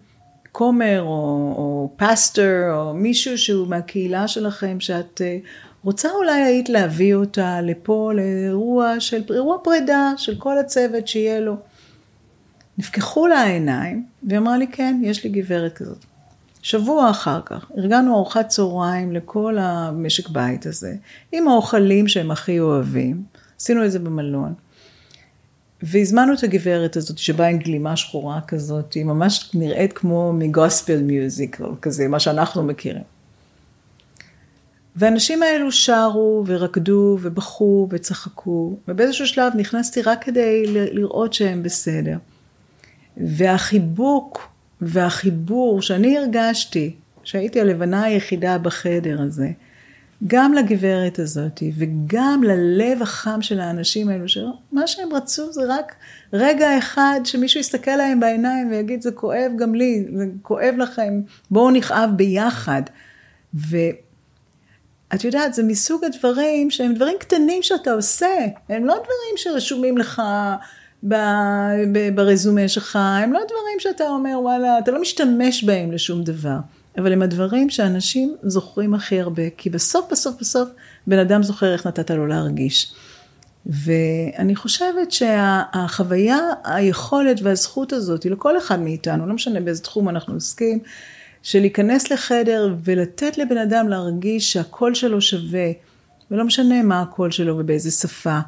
כומר 0.52 1.00
או, 1.00 1.54
או 1.56 1.90
פסטר 1.96 2.74
או 2.74 2.94
מישהו 2.94 3.38
שהוא 3.38 3.68
מהקהילה 3.68 4.28
שלכם, 4.28 4.80
שאת 4.80 5.20
אה, 5.24 5.38
רוצה 5.84 6.10
אולי 6.10 6.42
היית 6.42 6.68
להביא 6.68 7.14
אותה 7.14 7.60
לפה 7.60 8.12
לאירוע 8.14 9.00
של, 9.00 9.22
אירוע 9.30 9.56
פרידה 9.64 10.12
של 10.16 10.36
כל 10.38 10.58
הצוות 10.58 11.08
שיהיה 11.08 11.40
לו. 11.40 11.56
נפקחו 12.78 13.26
לה 13.26 13.40
העיניים, 13.40 14.04
והיא 14.22 14.38
אמרה 14.38 14.58
לי, 14.58 14.66
כן, 14.66 15.00
יש 15.02 15.24
לי 15.24 15.30
גברת 15.30 15.72
כזאת. 15.72 16.04
שבוע 16.62 17.10
אחר 17.10 17.40
כך 17.46 17.70
ארגנו 17.78 18.14
ארוחת 18.14 18.48
צהריים 18.48 19.12
לכל 19.12 19.56
המשק 19.60 20.28
בית 20.28 20.66
הזה, 20.66 20.94
עם 21.32 21.48
האוכלים 21.48 22.08
שהם 22.08 22.30
הכי 22.30 22.60
אוהבים, 22.60 23.22
עשינו 23.60 23.84
את 23.84 23.92
זה 23.92 23.98
במלון. 23.98 24.54
והזמנו 25.82 26.34
את 26.34 26.42
הגברת 26.42 26.96
הזאת 26.96 27.18
שבאה 27.18 27.46
עם 27.46 27.58
גלימה 27.58 27.96
שחורה 27.96 28.40
כזאת, 28.40 28.92
היא 28.92 29.04
ממש 29.04 29.50
נראית 29.54 29.92
כמו 29.92 30.32
מגוספל 30.32 31.02
מיוזיק, 31.02 31.60
כזה, 31.82 32.08
מה 32.08 32.20
שאנחנו 32.20 32.62
מכירים. 32.62 33.02
והאנשים 34.96 35.42
האלו 35.42 35.72
שרו 35.72 36.44
ורקדו 36.46 37.18
ובכו 37.20 37.88
וצחקו, 37.90 38.76
ובאיזשהו 38.88 39.26
שלב 39.26 39.52
נכנסתי 39.56 40.02
רק 40.02 40.24
כדי 40.24 40.62
לראות 40.66 41.32
שהם 41.32 41.62
בסדר. 41.62 42.16
והחיבוק 43.16 44.51
והחיבור 44.82 45.82
שאני 45.82 46.18
הרגשתי, 46.18 46.94
שהייתי 47.24 47.60
הלבנה 47.60 48.02
היחידה 48.02 48.58
בחדר 48.58 49.22
הזה, 49.22 49.48
גם 50.26 50.52
לגברת 50.52 51.18
הזאת 51.18 51.62
וגם 51.78 52.42
ללב 52.46 53.02
החם 53.02 53.42
של 53.42 53.60
האנשים 53.60 54.08
האלו, 54.08 54.28
שמה 54.28 54.86
שהם 54.86 55.12
רצו 55.12 55.52
זה 55.52 55.60
רק 55.68 55.94
רגע 56.32 56.78
אחד 56.78 57.20
שמישהו 57.24 57.60
יסתכל 57.60 57.96
להם 57.96 58.20
בעיניים 58.20 58.70
ויגיד 58.70 59.02
זה 59.02 59.12
כואב 59.12 59.52
גם 59.56 59.74
לי, 59.74 60.06
זה 60.16 60.24
כואב 60.42 60.74
לכם, 60.78 61.20
בואו 61.50 61.70
נכאב 61.70 62.10
ביחד. 62.16 62.82
ואת 63.54 65.24
יודעת, 65.24 65.54
זה 65.54 65.62
מסוג 65.62 66.04
הדברים 66.04 66.70
שהם 66.70 66.94
דברים 66.94 67.16
קטנים 67.20 67.62
שאתה 67.62 67.92
עושה, 67.92 68.36
הם 68.68 68.84
לא 68.84 68.94
דברים 68.94 69.36
שרשומים 69.36 69.98
לך 69.98 70.22
ברזומה 72.14 72.68
שלך, 72.68 72.96
הם 72.96 73.32
לא 73.32 73.40
דברים 73.44 73.78
שאתה 73.78 74.08
אומר 74.08 74.38
וואלה, 74.42 74.78
אתה 74.78 74.90
לא 74.90 75.00
משתמש 75.00 75.64
בהם 75.64 75.92
לשום 75.92 76.22
דבר. 76.22 76.56
אבל 76.98 77.12
הם 77.12 77.22
הדברים 77.22 77.70
שאנשים 77.70 78.36
זוכרים 78.42 78.94
הכי 78.94 79.20
הרבה, 79.20 79.50
כי 79.56 79.70
בסוף 79.70 80.12
בסוף 80.12 80.40
בסוף 80.40 80.68
בן 81.06 81.18
אדם 81.18 81.42
זוכר 81.42 81.72
איך 81.72 81.86
נתת 81.86 82.10
לו 82.10 82.26
להרגיש. 82.26 82.94
ואני 83.66 84.56
חושבת 84.56 85.12
שהחוויה, 85.12 86.38
היכולת 86.64 87.40
והזכות 87.42 87.92
הזאת 87.92 88.22
היא 88.22 88.32
לכל 88.32 88.58
אחד 88.58 88.80
מאיתנו, 88.80 89.26
לא 89.26 89.34
משנה 89.34 89.60
באיזה 89.60 89.82
תחום 89.82 90.08
אנחנו 90.08 90.34
עוסקים, 90.34 90.78
של 91.42 91.60
להיכנס 91.60 92.10
לחדר 92.12 92.74
ולתת 92.84 93.38
לבן 93.38 93.58
אדם 93.58 93.88
להרגיש 93.88 94.52
שהקול 94.52 94.94
שלו 94.94 95.20
שווה, 95.20 95.70
ולא 96.30 96.44
משנה 96.44 96.82
מה 96.82 97.02
הקול 97.02 97.30
שלו 97.30 97.58
ובאיזה 97.58 97.90
שפה. 97.90 98.38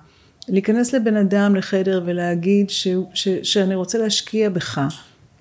להיכנס 0.49 0.93
לבן 0.93 1.17
אדם 1.17 1.57
לחדר 1.57 2.03
ולהגיד 2.05 2.71
ש, 2.71 2.89
ש, 3.15 3.29
שאני 3.29 3.75
רוצה 3.75 3.99
להשקיע 3.99 4.51
בך, 4.51 4.81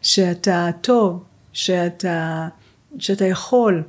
שאתה 0.02 0.70
טוב, 0.82 1.24
שאתה, 1.54 2.48
שאתה 3.00 3.26
יכול. 3.26 3.84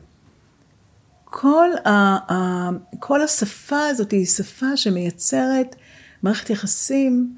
כל, 1.24 1.68
ה, 1.84 1.90
ה, 2.32 2.68
כל 2.98 3.22
השפה 3.22 3.86
הזאת 3.86 4.10
היא 4.10 4.26
שפה 4.26 4.76
שמייצרת 4.76 5.76
מערכת 6.22 6.50
יחסים 6.50 7.34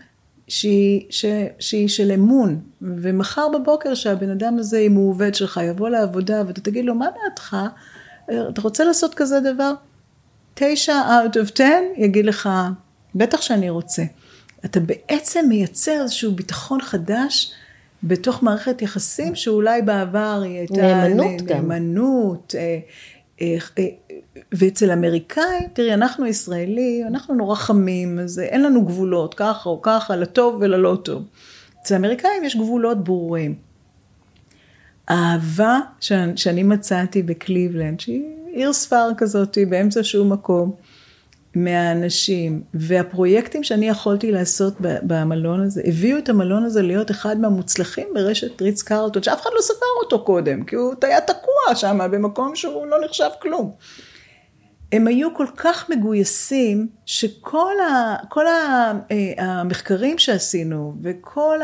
שהיא, 0.49 1.06
ש, 1.11 1.75
של 1.87 2.12
אמון, 2.12 2.61
ומחר 2.83 3.49
בבוקר 3.49 3.95
שהבן 3.95 4.30
אדם 4.30 4.59
הזה, 4.59 4.78
אם 4.78 4.92
הוא 4.92 5.11
עובד 5.11 5.35
שלך, 5.35 5.61
יבוא 5.64 5.88
לעבודה 5.88 6.42
ואתה 6.47 6.61
תגיד 6.61 6.85
לו, 6.85 6.95
מה 6.95 7.06
דעתך? 7.23 7.56
אתה 8.25 8.61
רוצה 8.61 8.85
לעשות 8.85 9.14
כזה 9.14 9.40
דבר? 9.40 9.73
תשע 10.54 10.95
out 10.95 11.33
of 11.33 11.56
ten 11.56 12.00
יגיד 12.00 12.26
לך, 12.26 12.49
בטח 13.16 13.40
שאני 13.40 13.70
רוצה. 13.70 14.02
אתה 14.64 14.80
בעצם 14.80 15.46
מייצר 15.49 16.02
איזשהו 16.02 16.32
ביטחון 16.32 16.80
חדש 16.82 17.52
בתוך 18.02 18.42
מערכת 18.42 18.82
יחסים 18.82 19.35
שאולי 19.35 19.82
בעבר 19.82 20.40
היא 20.44 20.58
הייתה... 20.58 20.75
נאמנות 20.75 21.42
גם. 21.42 21.56
נאמנות. 21.56 22.54
אה, 22.58 22.78
אה, 23.40 23.56
אה, 23.78 23.85
ואצל 24.52 24.90
אמריקאים, 24.90 25.68
תראי, 25.73 25.94
אנחנו 25.94 26.26
ישראלים, 26.26 27.06
אנחנו 27.06 27.35
נורא 27.35 27.54
חמים, 27.54 28.18
אז 28.18 28.38
אין 28.38 28.62
לנו 28.62 28.85
גבולות, 28.85 29.35
ככה 29.35 29.68
או 29.68 29.82
ככה, 29.82 30.16
לטוב 30.16 30.56
וללא 30.61 30.99
טוב. 31.04 31.23
אצל 31.82 31.94
האמריקאים 31.94 32.44
יש 32.44 32.56
גבולות 32.56 33.04
ברורים. 33.04 33.54
האהבה 35.08 35.78
שאני 36.37 36.62
מצאתי 36.62 37.23
בקליבלנד, 37.23 38.00
שהיא 38.00 38.23
עיר 38.46 38.73
ספר 38.73 39.08
כזאת 39.16 39.58
באמצע 39.68 40.00
שום 40.02 40.32
מקום, 40.32 40.73
מהאנשים, 41.56 42.62
והפרויקטים 42.75 43.64
שאני 43.64 43.88
יכולתי 43.88 44.32
לעשות 44.32 44.75
במלון 44.80 45.60
הזה, 45.60 45.82
הביאו 45.84 46.18
את 46.18 46.28
המלון 46.28 46.64
הזה 46.64 46.82
להיות 46.82 47.10
אחד 47.10 47.40
מהמוצלחים 47.40 48.08
ברשת 48.14 48.62
ריץ 48.62 48.82
קרלטון, 48.82 49.22
שאף 49.22 49.42
אחד 49.42 49.50
לא 49.56 49.60
ספר 49.60 49.86
אותו 50.02 50.25
קודם, 50.25 50.64
כי 50.64 50.76
הוא 50.76 50.94
היה 51.02 51.20
תקוע 51.20 51.75
שם 51.75 51.98
במקום 52.12 52.56
שהוא 52.56 52.86
לא 52.86 52.96
נחשב 53.04 53.28
כלום. 53.42 53.72
הם 54.92 55.06
היו 55.06 55.34
כל 55.34 55.46
כך 55.56 55.90
מגויסים, 55.90 56.88
שכל 57.06 57.72
ה, 57.90 58.16
כל 58.28 58.46
ה, 58.46 58.92
אה, 59.10 59.32
המחקרים 59.38 60.18
שעשינו, 60.18 60.94
וכל 61.02 61.58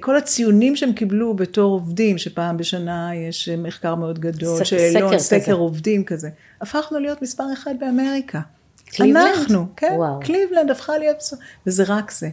כל 0.00 0.16
הציונים 0.16 0.76
שהם 0.76 0.92
קיבלו 0.92 1.34
בתור 1.34 1.72
עובדים, 1.72 2.18
שפעם 2.18 2.56
בשנה 2.56 3.10
יש 3.14 3.48
מחקר 3.48 3.94
מאוד 3.94 4.18
גדול, 4.18 4.64
שאלון, 4.64 5.18
סקר, 5.18 5.40
סקר 5.40 5.54
עובדים 5.54 6.04
כזה, 6.04 6.28
הפכנו 6.60 6.98
להיות 6.98 7.22
מספר 7.22 7.44
אחד 7.52 7.74
באמריקה. 7.80 8.40
קליבלנד? 8.86 9.26
אנחנו, 9.36 9.66
כן, 9.76 9.92
וואו. 9.96 10.20
קליבלנד 10.20 10.70
הפכה 10.70 10.98
להיות, 10.98 11.22
וזה 11.66 11.84
רק 11.86 12.10
זה. 12.10 12.28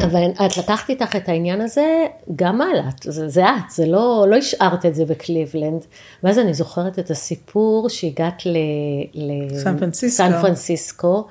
אבל 0.00 0.30
את 0.46 0.56
לקחת 0.56 0.90
איתך 0.90 1.16
את 1.16 1.28
העניין 1.28 1.60
הזה 1.60 2.04
גם 2.36 2.60
הלאה, 2.60 2.88
זה, 3.04 3.28
זה 3.28 3.44
את, 3.44 3.70
זה 3.70 3.86
לא, 3.86 4.26
לא 4.28 4.36
השארת 4.36 4.86
את 4.86 4.94
זה 4.94 5.04
בקליבלנד. 5.04 5.84
ואז 6.22 6.38
אני 6.38 6.54
זוכרת 6.54 6.98
את 6.98 7.10
הסיפור 7.10 7.88
שהגעת 7.88 8.42
לסן 9.14 10.40
פרנסיסקו. 10.40 11.26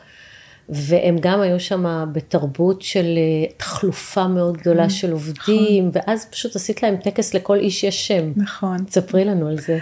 והם 0.69 1.17
גם 1.19 1.41
היו 1.41 1.59
שם 1.59 2.05
בתרבות 2.13 2.81
של 2.81 3.05
אה, 3.17 3.51
תחלופה 3.57 4.27
מאוד 4.27 4.57
גדולה 4.57 4.85
נכון, 4.85 4.89
של 4.89 5.11
עובדים, 5.11 5.87
נכון. 5.87 6.01
ואז 6.07 6.25
פשוט 6.25 6.55
עשית 6.55 6.83
להם 6.83 6.95
טקס 6.95 7.33
לכל 7.33 7.59
איש 7.59 7.83
יש 7.83 8.07
שם. 8.07 8.31
נכון. 8.35 8.83
תספרי 8.83 9.25
לנו 9.25 9.47
על 9.47 9.59
זה. 9.59 9.79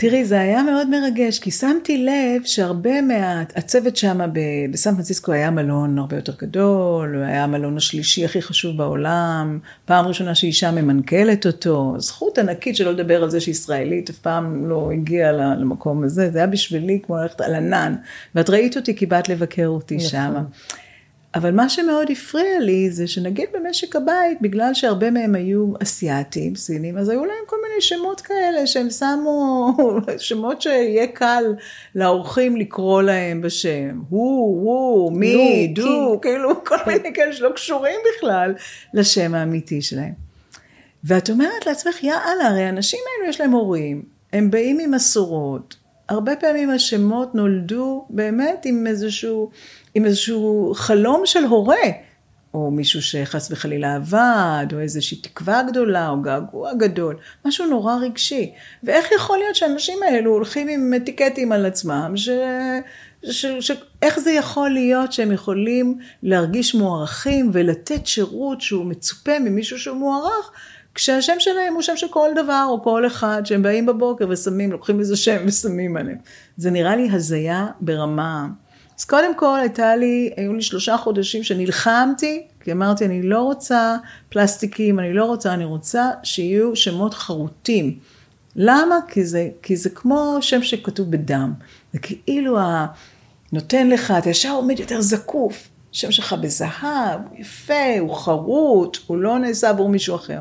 תראי, 0.00 0.24
זה 0.24 0.40
היה 0.40 0.62
מאוד 0.62 0.88
מרגש, 0.88 1.38
כי 1.38 1.50
שמתי 1.50 2.04
לב 2.04 2.42
שהרבה 2.44 3.00
מהצוות 3.00 3.96
שם 3.96 4.18
בסן 4.70 4.94
פרנסיסקו 4.94 5.32
היה 5.32 5.50
מלון 5.50 5.98
הרבה 5.98 6.16
יותר 6.16 6.32
גדול, 6.38 7.14
הוא 7.14 7.24
היה 7.24 7.44
המלון 7.44 7.76
השלישי 7.76 8.24
הכי 8.24 8.42
חשוב 8.42 8.76
בעולם, 8.76 9.58
פעם 9.84 10.06
ראשונה 10.06 10.34
שאישה 10.34 10.70
ממנכ"לת 10.70 11.46
אותו, 11.46 11.94
זכות 11.98 12.38
ענקית 12.38 12.76
שלא 12.76 12.92
לדבר 12.92 13.22
על 13.22 13.30
זה 13.30 13.40
שישראלית 13.40 14.10
אף 14.10 14.18
פעם 14.18 14.68
לא 14.68 14.90
הגיעה 14.92 15.32
למקום 15.32 16.04
הזה, 16.04 16.30
זה 16.30 16.38
היה 16.38 16.46
בשבילי 16.46 17.00
כמו 17.06 17.16
ללכת 17.16 17.40
על 17.40 17.54
ענן, 17.54 17.94
ואת 18.34 18.50
ראית 18.50 18.76
אותי 18.76 18.96
כי 18.96 19.06
באת 19.06 19.28
לבקר 19.28 19.66
אותי. 19.66 20.00
שם. 20.00 20.34
אבל 21.34 21.50
מה 21.50 21.68
שמאוד 21.68 22.10
הפריע 22.10 22.60
לי 22.60 22.90
זה 22.90 23.06
שנגיד 23.06 23.48
במשק 23.52 23.96
הבית, 23.96 24.40
בגלל 24.40 24.74
שהרבה 24.74 25.10
מהם 25.10 25.34
היו 25.34 25.72
אסיאתים, 25.82 26.56
סינים, 26.56 26.98
אז 26.98 27.08
היו 27.08 27.24
להם 27.24 27.44
כל 27.46 27.56
מיני 27.68 27.80
שמות 27.80 28.20
כאלה 28.20 28.66
שהם 28.66 28.90
שמו, 28.90 29.76
שמות 30.18 30.62
שיהיה 30.62 31.06
קל 31.06 31.44
לאורחים 31.94 32.56
לקרוא 32.56 33.02
להם 33.02 33.40
בשם. 33.40 34.00
הוא, 34.08 34.64
הוא, 34.64 35.12
מי, 35.12 35.72
דו, 35.74 36.18
כאילו 36.22 36.64
כל 36.64 36.76
כן. 36.84 36.90
מיני 36.92 37.14
כאלה 37.14 37.32
שלא 37.32 37.50
קשורים 37.54 38.00
בכלל 38.16 38.54
לשם 38.94 39.34
האמיתי 39.34 39.82
שלהם. 39.82 40.12
ואת 41.04 41.30
אומרת 41.30 41.66
לעצמך, 41.66 42.04
יאללה, 42.04 42.48
הרי 42.48 42.62
האנשים 42.64 43.00
האלו 43.06 43.30
יש 43.30 43.40
להם 43.40 43.50
הורים, 43.50 44.02
הם 44.32 44.50
באים 44.50 44.76
ממסורות, 44.76 45.76
הרבה 46.10 46.36
פעמים 46.36 46.70
השמות 46.70 47.34
נולדו 47.34 48.06
באמת 48.10 48.62
עם 48.64 48.86
איזשהו... 48.86 49.50
עם 49.94 50.04
איזשהו 50.04 50.72
חלום 50.76 51.22
של 51.24 51.44
הורה, 51.44 51.76
או 52.54 52.70
מישהו 52.70 53.02
שחס 53.02 53.50
וחלילה 53.50 53.94
עבד, 53.94 54.66
או 54.72 54.80
איזושהי 54.80 55.16
תקווה 55.16 55.62
גדולה, 55.62 56.08
או 56.08 56.22
געגוע 56.22 56.74
גדול, 56.74 57.16
משהו 57.44 57.66
נורא 57.66 57.96
רגשי. 57.96 58.52
ואיך 58.82 59.12
יכול 59.12 59.38
להיות 59.38 59.56
שהאנשים 59.56 59.98
האלו 60.02 60.30
הולכים 60.30 60.68
עם 60.68 60.94
אטיקטים 60.96 61.52
על 61.52 61.66
עצמם, 61.66 62.12
ש... 62.16 62.28
ש... 63.24 63.46
ש... 63.60 63.70
איך 64.02 64.18
זה 64.18 64.30
יכול 64.30 64.70
להיות 64.70 65.12
שהם 65.12 65.32
יכולים 65.32 65.98
להרגיש 66.22 66.74
מוערכים 66.74 67.50
ולתת 67.52 68.06
שירות 68.06 68.60
שהוא 68.60 68.86
מצופה 68.86 69.38
ממישהו 69.38 69.78
שהוא 69.78 69.96
מוערך, 69.96 70.50
כשהשם 70.94 71.36
שלהם 71.38 71.74
הוא 71.74 71.82
שם 71.82 71.96
של 71.96 72.08
כל 72.08 72.28
דבר 72.36 72.66
או 72.68 72.82
כל 72.82 73.06
אחד, 73.06 73.42
שהם 73.44 73.62
באים 73.62 73.86
בבוקר 73.86 74.26
ושמים, 74.28 74.72
לוקחים 74.72 75.00
איזה 75.00 75.16
שם 75.16 75.36
ושמים 75.46 75.96
עליהם. 75.96 76.18
זה 76.56 76.70
נראה 76.70 76.96
לי 76.96 77.08
הזיה 77.12 77.66
ברמה 77.80 78.46
אז 79.00 79.04
קודם 79.04 79.36
כל 79.36 79.58
הייתה 79.60 79.96
לי, 79.96 80.30
היו 80.36 80.52
לי 80.52 80.62
שלושה 80.62 80.96
חודשים 80.96 81.42
שנלחמתי, 81.42 82.46
כי 82.64 82.72
אמרתי 82.72 83.04
אני 83.04 83.22
לא 83.22 83.42
רוצה 83.42 83.96
פלסטיקים, 84.28 84.98
אני 84.98 85.12
לא 85.12 85.24
רוצה, 85.24 85.54
אני 85.54 85.64
רוצה 85.64 86.10
שיהיו 86.22 86.76
שמות 86.76 87.14
חרוטים. 87.14 87.98
למה? 88.56 88.96
כי 89.08 89.24
זה, 89.24 89.48
כי 89.62 89.76
זה 89.76 89.90
כמו 89.90 90.38
שם 90.40 90.62
שכתוב 90.62 91.10
בדם. 91.10 91.52
זה 91.92 91.98
כאילו 91.98 92.58
ה... 92.58 92.86
נותן 93.52 93.88
לך, 93.88 94.14
אתה 94.18 94.30
ישר 94.30 94.50
עומד 94.50 94.80
יותר 94.80 95.00
זקוף. 95.00 95.68
שם 95.92 96.12
שלך 96.12 96.32
בזהב, 96.32 97.20
יפה, 97.38 97.98
הוא 98.00 98.14
חרוט, 98.14 98.98
הוא 99.06 99.16
לא 99.16 99.38
נעשה 99.38 99.68
עבור 99.68 99.88
מישהו 99.88 100.16
אחר. 100.16 100.40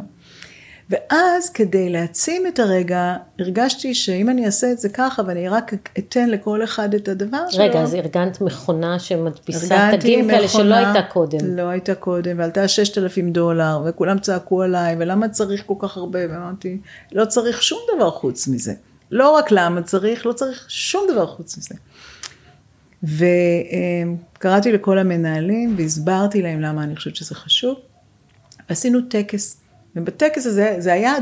ואז 0.90 1.50
כדי 1.50 1.90
להעצים 1.90 2.48
את 2.48 2.60
הרגע, 2.60 3.16
הרגשתי 3.40 3.94
שאם 3.94 4.30
אני 4.30 4.46
אעשה 4.46 4.72
את 4.72 4.80
זה 4.80 4.90
ככה 4.90 5.22
ואני 5.28 5.50
רק 5.50 5.74
אתן 6.00 6.30
לכל 6.30 6.64
אחד 6.64 6.94
את 6.94 7.08
הדבר 7.08 7.50
שלו. 7.50 7.64
רגע, 7.64 7.82
אז 7.82 7.96
ארגנת 7.96 8.42
מכונה 8.42 9.00
שמדפיסה 9.00 9.90
תגים 10.00 10.30
כאלה 10.30 10.48
שלא 10.48 10.76
הייתה 10.76 11.02
קודם. 11.02 11.40
לא 11.58 11.62
הייתה 11.62 11.96
קודם, 11.96 12.40
ועלתה 12.40 12.68
6,000 12.68 13.32
דולר, 13.32 13.82
וכולם 13.86 14.20
צעקו 14.20 14.62
עליי, 14.62 14.96
ולמה 15.00 15.30
צריך 15.30 15.64
כל 15.66 15.76
כך 15.80 15.98
הרבה? 15.98 16.20
ואמרתי, 16.30 16.78
לא 17.12 17.26
צריך 17.26 17.64
שום 17.64 17.80
דבר 17.96 18.12
חוץ 18.12 18.48
מזה. 18.48 18.74
לא 19.12 19.32
רק 19.32 19.52
למה 19.52 19.82
צריך, 19.82 20.26
לא 20.26 20.34
צריך 20.34 20.66
שום 20.70 21.08
דבר 21.12 21.26
חוץ 21.26 21.58
מזה. 21.58 21.76
וקראתי 23.04 24.72
לכל 24.72 24.98
המנהלים 24.98 25.76
והסברתי 25.78 26.42
להם 26.42 26.62
למה 26.62 26.84
אני 26.84 26.96
חושבת 26.96 27.16
שזה 27.16 27.36
חשוב. 27.36 27.76
עשינו 28.68 29.00
טקס, 29.10 29.58
ובטקס 29.96 30.46
הזה 30.46 30.76
זה 30.80 30.94
היה 30.94 31.14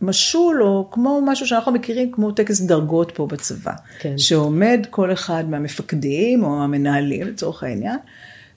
משול 0.00 0.62
או 0.62 0.88
כמו 0.90 1.20
משהו 1.26 1.46
שאנחנו 1.46 1.72
מכירים 1.72 2.12
כמו 2.12 2.30
טקס 2.30 2.60
דרגות 2.60 3.12
פה 3.14 3.26
בצבא. 3.26 3.72
כן. 3.98 4.18
שעומד 4.18 4.86
כל 4.90 5.12
אחד 5.12 5.44
מהמפקדים 5.48 6.44
או 6.44 6.62
המנהלים 6.62 7.26
לצורך 7.26 7.62
העניין, 7.62 7.98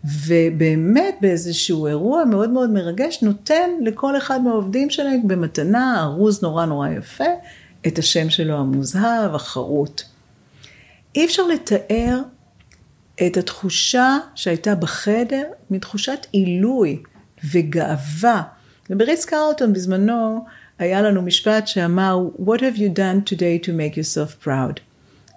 ובאמת 0.04 1.16
באיזשהו 1.22 1.88
אירוע 1.88 2.26
מאוד 2.26 2.50
מאוד 2.50 2.70
מרגש 2.70 3.22
נותן 3.22 3.70
לכל 3.82 4.18
אחד 4.18 4.42
מהעובדים 4.42 4.90
שלהם 4.90 5.28
במתנה 5.28 6.02
ארוז 6.02 6.44
נורא 6.44 6.66
נורא 6.66 6.90
יפה, 6.90 7.24
את 7.88 8.00
השם 8.00 8.30
שלו 8.30 8.58
המוזהב, 8.58 9.36
החרוט. 9.36 10.02
אי 11.16 11.26
אפשר 11.26 11.48
לתאר 11.48 12.22
את 13.28 13.38
התחושה 13.38 14.18
שהייתה 14.36 14.76
בחדר 14.76 15.44
מתחושת 15.72 16.28
עילוי 16.32 17.04
וגאווה. 17.52 18.44
ובריץ 18.90 19.26
קרלטון 19.26 19.74
בזמנו 19.74 20.46
היה 20.80 21.02
לנו 21.02 21.22
משפט 21.22 21.68
שאמר, 21.68 22.20
What 22.40 22.60
have 22.60 22.78
you 22.78 22.98
done 22.98 23.30
today 23.30 23.66
to 23.66 23.70
make 23.70 23.96
yourself 23.96 24.46
proud? 24.46 24.80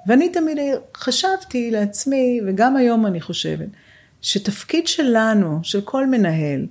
ואני 0.07 0.29
תמיד 0.29 0.59
חשבתי 0.97 1.71
לעצמי, 1.71 2.41
וגם 2.47 2.77
היום 2.77 3.07
אני 3.07 3.21
חושבת, 3.21 3.69
שתפקיד 4.23 4.87
שלנו, 4.87 5.61
של 5.63 5.81
כל 5.81 6.07
מנהל, 6.07 6.67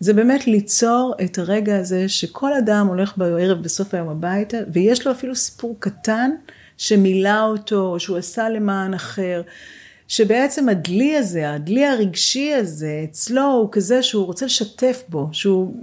זה 0.00 0.12
באמת 0.12 0.46
ליצור 0.46 1.14
את 1.24 1.38
הרגע 1.38 1.76
הזה 1.76 2.08
שכל 2.08 2.52
אדם 2.52 2.86
הולך 2.86 3.18
בערב 3.18 3.62
בסוף 3.62 3.94
היום 3.94 4.08
הביתה, 4.08 4.56
ויש 4.72 5.06
לו 5.06 5.12
אפילו 5.12 5.34
סיפור 5.34 5.76
קטן 5.78 6.30
שמילא 6.76 7.42
אותו, 7.42 7.86
או 7.86 8.00
שהוא 8.00 8.16
עשה 8.16 8.48
למען 8.48 8.94
אחר. 8.94 9.42
שבעצם 10.08 10.68
הדלי 10.68 11.16
הזה, 11.16 11.50
הדלי 11.50 11.86
הרגשי 11.86 12.54
הזה, 12.54 13.04
אצלו 13.10 13.42
הוא 13.42 13.68
כזה 13.72 14.02
שהוא 14.02 14.26
רוצה 14.26 14.46
לשתף 14.46 15.02
בו, 15.08 15.28
שהוא, 15.32 15.74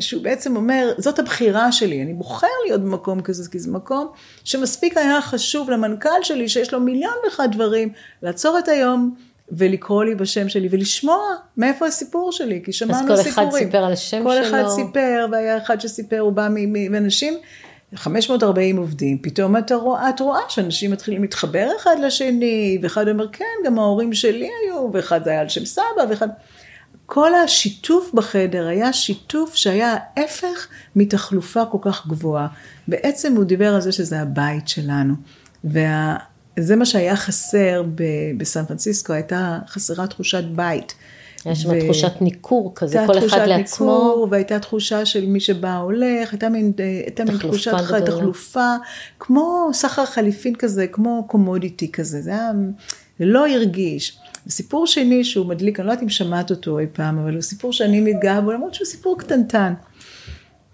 שהוא 0.00 0.22
בעצם 0.22 0.56
אומר, 0.56 0.92
זאת 0.98 1.18
הבחירה 1.18 1.72
שלי, 1.72 2.02
אני 2.02 2.14
בוחר 2.14 2.46
להיות 2.66 2.80
במקום 2.80 3.20
כזה, 3.20 3.50
כי 3.50 3.58
זה 3.58 3.70
מקום 3.70 4.08
שמספיק 4.44 4.96
היה 4.96 5.22
חשוב 5.22 5.70
למנכ"ל 5.70 6.22
שלי, 6.22 6.48
שיש 6.48 6.72
לו 6.72 6.80
מיליון 6.80 7.14
ואחד 7.24 7.48
דברים, 7.52 7.92
לעצור 8.22 8.58
את 8.58 8.68
היום 8.68 9.14
ולקרוא 9.52 10.04
לי 10.04 10.14
בשם 10.14 10.48
שלי 10.48 10.68
ולשמוע 10.70 11.22
מאיפה 11.56 11.86
הסיפור 11.86 12.32
שלי, 12.32 12.60
כי 12.64 12.72
שמענו 12.72 13.16
סיפורים. 13.16 13.28
אז 13.28 13.34
כל 13.34 13.42
אחד 13.42 13.50
סיפר 13.58 13.78
על 13.78 13.92
השם 13.92 14.22
כל 14.24 14.34
שלו. 14.34 14.50
כל 14.50 14.60
אחד 14.60 14.68
סיפר, 14.68 15.26
והיה 15.32 15.58
אחד 15.58 15.80
שסיפר, 15.80 16.18
הוא 16.18 16.32
בא 16.32 16.48
מאנשים. 16.90 17.34
540 17.94 18.76
עובדים, 18.76 19.18
פתאום 19.22 19.56
את 19.56 19.72
רואה, 19.72 20.08
את 20.08 20.20
רואה 20.20 20.40
שאנשים 20.48 20.90
מתחילים 20.90 21.22
להתחבר 21.22 21.68
אחד 21.82 21.96
לשני, 22.02 22.78
ואחד 22.82 23.08
אומר, 23.08 23.28
כן, 23.32 23.44
גם 23.66 23.78
ההורים 23.78 24.12
שלי 24.12 24.48
היו, 24.62 24.90
ואחד 24.92 25.24
זה 25.24 25.30
היה 25.30 25.40
על 25.40 25.48
שם 25.48 25.64
סבא, 25.64 26.02
ואחד... 26.10 26.28
כל 27.12 27.34
השיתוף 27.34 28.10
בחדר 28.14 28.66
היה 28.66 28.92
שיתוף 28.92 29.54
שהיה 29.54 29.96
ההפך 30.16 30.66
מתחלופה 30.96 31.64
כל 31.64 31.78
כך 31.82 32.06
גבוהה. 32.06 32.46
בעצם 32.88 33.36
הוא 33.36 33.44
דיבר 33.44 33.74
על 33.74 33.80
זה 33.80 33.92
שזה 33.92 34.20
הבית 34.20 34.68
שלנו. 34.68 35.14
וזה 35.64 36.76
מה 36.76 36.84
שהיה 36.84 37.16
חסר 37.16 37.82
בסן 38.36 38.64
פרנסיסקו, 38.64 39.12
הייתה 39.12 39.58
חסרה 39.66 40.06
תחושת 40.06 40.44
בית. 40.44 40.94
היה 41.44 41.54
שם 41.54 41.68
ו... 41.68 41.80
תחושת 41.84 42.12
ניכור 42.20 42.72
כזה, 42.74 43.04
כל 43.06 43.18
אחד 43.18 43.46
לעצמו. 43.46 43.86
ניכור, 43.86 44.28
והייתה 44.30 44.58
תחושה 44.58 45.04
של 45.04 45.26
מי 45.26 45.40
שבא 45.40 45.76
הולך, 45.76 46.32
הייתה 46.32 46.48
מין, 46.48 46.72
הייתה 46.78 47.24
מין 47.24 47.38
תחושת. 47.38 47.72
תחלופה, 48.06 48.74
כמו 49.18 49.70
סחר 49.72 50.04
חליפין 50.04 50.54
כזה, 50.54 50.86
כמו 50.86 51.24
קומודיטי 51.28 51.92
כזה, 51.92 52.22
זה 52.22 52.30
היה, 52.30 52.50
לא 53.20 53.46
הרגיש. 53.48 54.18
סיפור 54.48 54.86
שני 54.86 55.24
שהוא 55.24 55.46
מדליק, 55.46 55.80
אני 55.80 55.86
לא 55.86 55.92
יודעת 55.92 56.02
אם 56.04 56.08
שמעת 56.08 56.50
אותו 56.50 56.78
אי 56.78 56.86
פעם, 56.92 57.18
אבל 57.18 57.34
הוא 57.34 57.42
סיפור 57.42 57.72
שאני 57.72 58.00
מתגאה 58.00 58.40
בו, 58.40 58.52
למרות 58.52 58.74
שהוא 58.74 58.86
סיפור 58.86 59.18
קטנטן. 59.18 59.74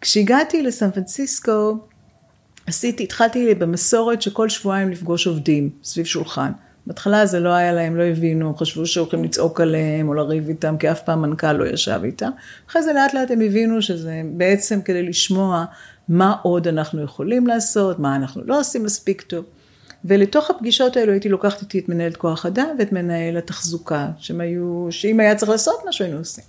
כשהגעתי 0.00 0.62
לסן 0.62 0.90
פרנסיסקו, 0.90 1.76
עשיתי, 2.66 3.02
התחלתי 3.02 3.54
במסורת 3.54 4.22
שכל 4.22 4.48
שבועיים 4.48 4.90
לפגוש 4.90 5.26
עובדים 5.26 5.70
סביב 5.84 6.06
שולחן. 6.06 6.52
בהתחלה 6.86 7.26
זה 7.26 7.40
לא 7.40 7.48
היה 7.48 7.72
להם, 7.72 7.96
לא 7.96 8.02
הבינו, 8.02 8.56
חשבו 8.56 8.86
שהולכים 8.86 9.24
לצעוק 9.24 9.60
עליהם 9.60 10.08
או 10.08 10.14
לריב 10.14 10.48
איתם, 10.48 10.76
כי 10.78 10.90
אף 10.90 11.02
פעם 11.02 11.22
מנכ"ל 11.22 11.52
לא 11.52 11.64
ישב 11.64 12.00
איתם. 12.04 12.30
אחרי 12.70 12.82
זה 12.82 12.92
לאט 12.92 13.14
לאט 13.14 13.30
הם 13.30 13.40
הבינו 13.40 13.82
שזה 13.82 14.22
בעצם 14.32 14.80
כדי 14.82 15.02
לשמוע 15.02 15.64
מה 16.08 16.36
עוד 16.42 16.68
אנחנו 16.68 17.02
יכולים 17.02 17.46
לעשות, 17.46 17.98
מה 17.98 18.16
אנחנו 18.16 18.42
לא 18.44 18.60
עושים 18.60 18.84
מספיק 18.84 19.22
טוב. 19.22 19.44
ולתוך 20.04 20.50
הפגישות 20.50 20.96
האלו 20.96 21.12
הייתי 21.12 21.28
לוקחת 21.28 21.62
איתי 21.62 21.78
את 21.78 21.88
מנהלת 21.88 22.16
כוח 22.16 22.46
אדם 22.46 22.68
ואת 22.78 22.92
מנהל 22.92 23.36
התחזוקה, 23.36 24.08
שהם 24.18 24.40
היו, 24.40 24.86
שאם 24.90 25.20
היה 25.20 25.34
צריך 25.34 25.50
לעשות 25.50 25.74
משהו 25.88 26.04
היינו 26.04 26.18
עושים. 26.18 26.44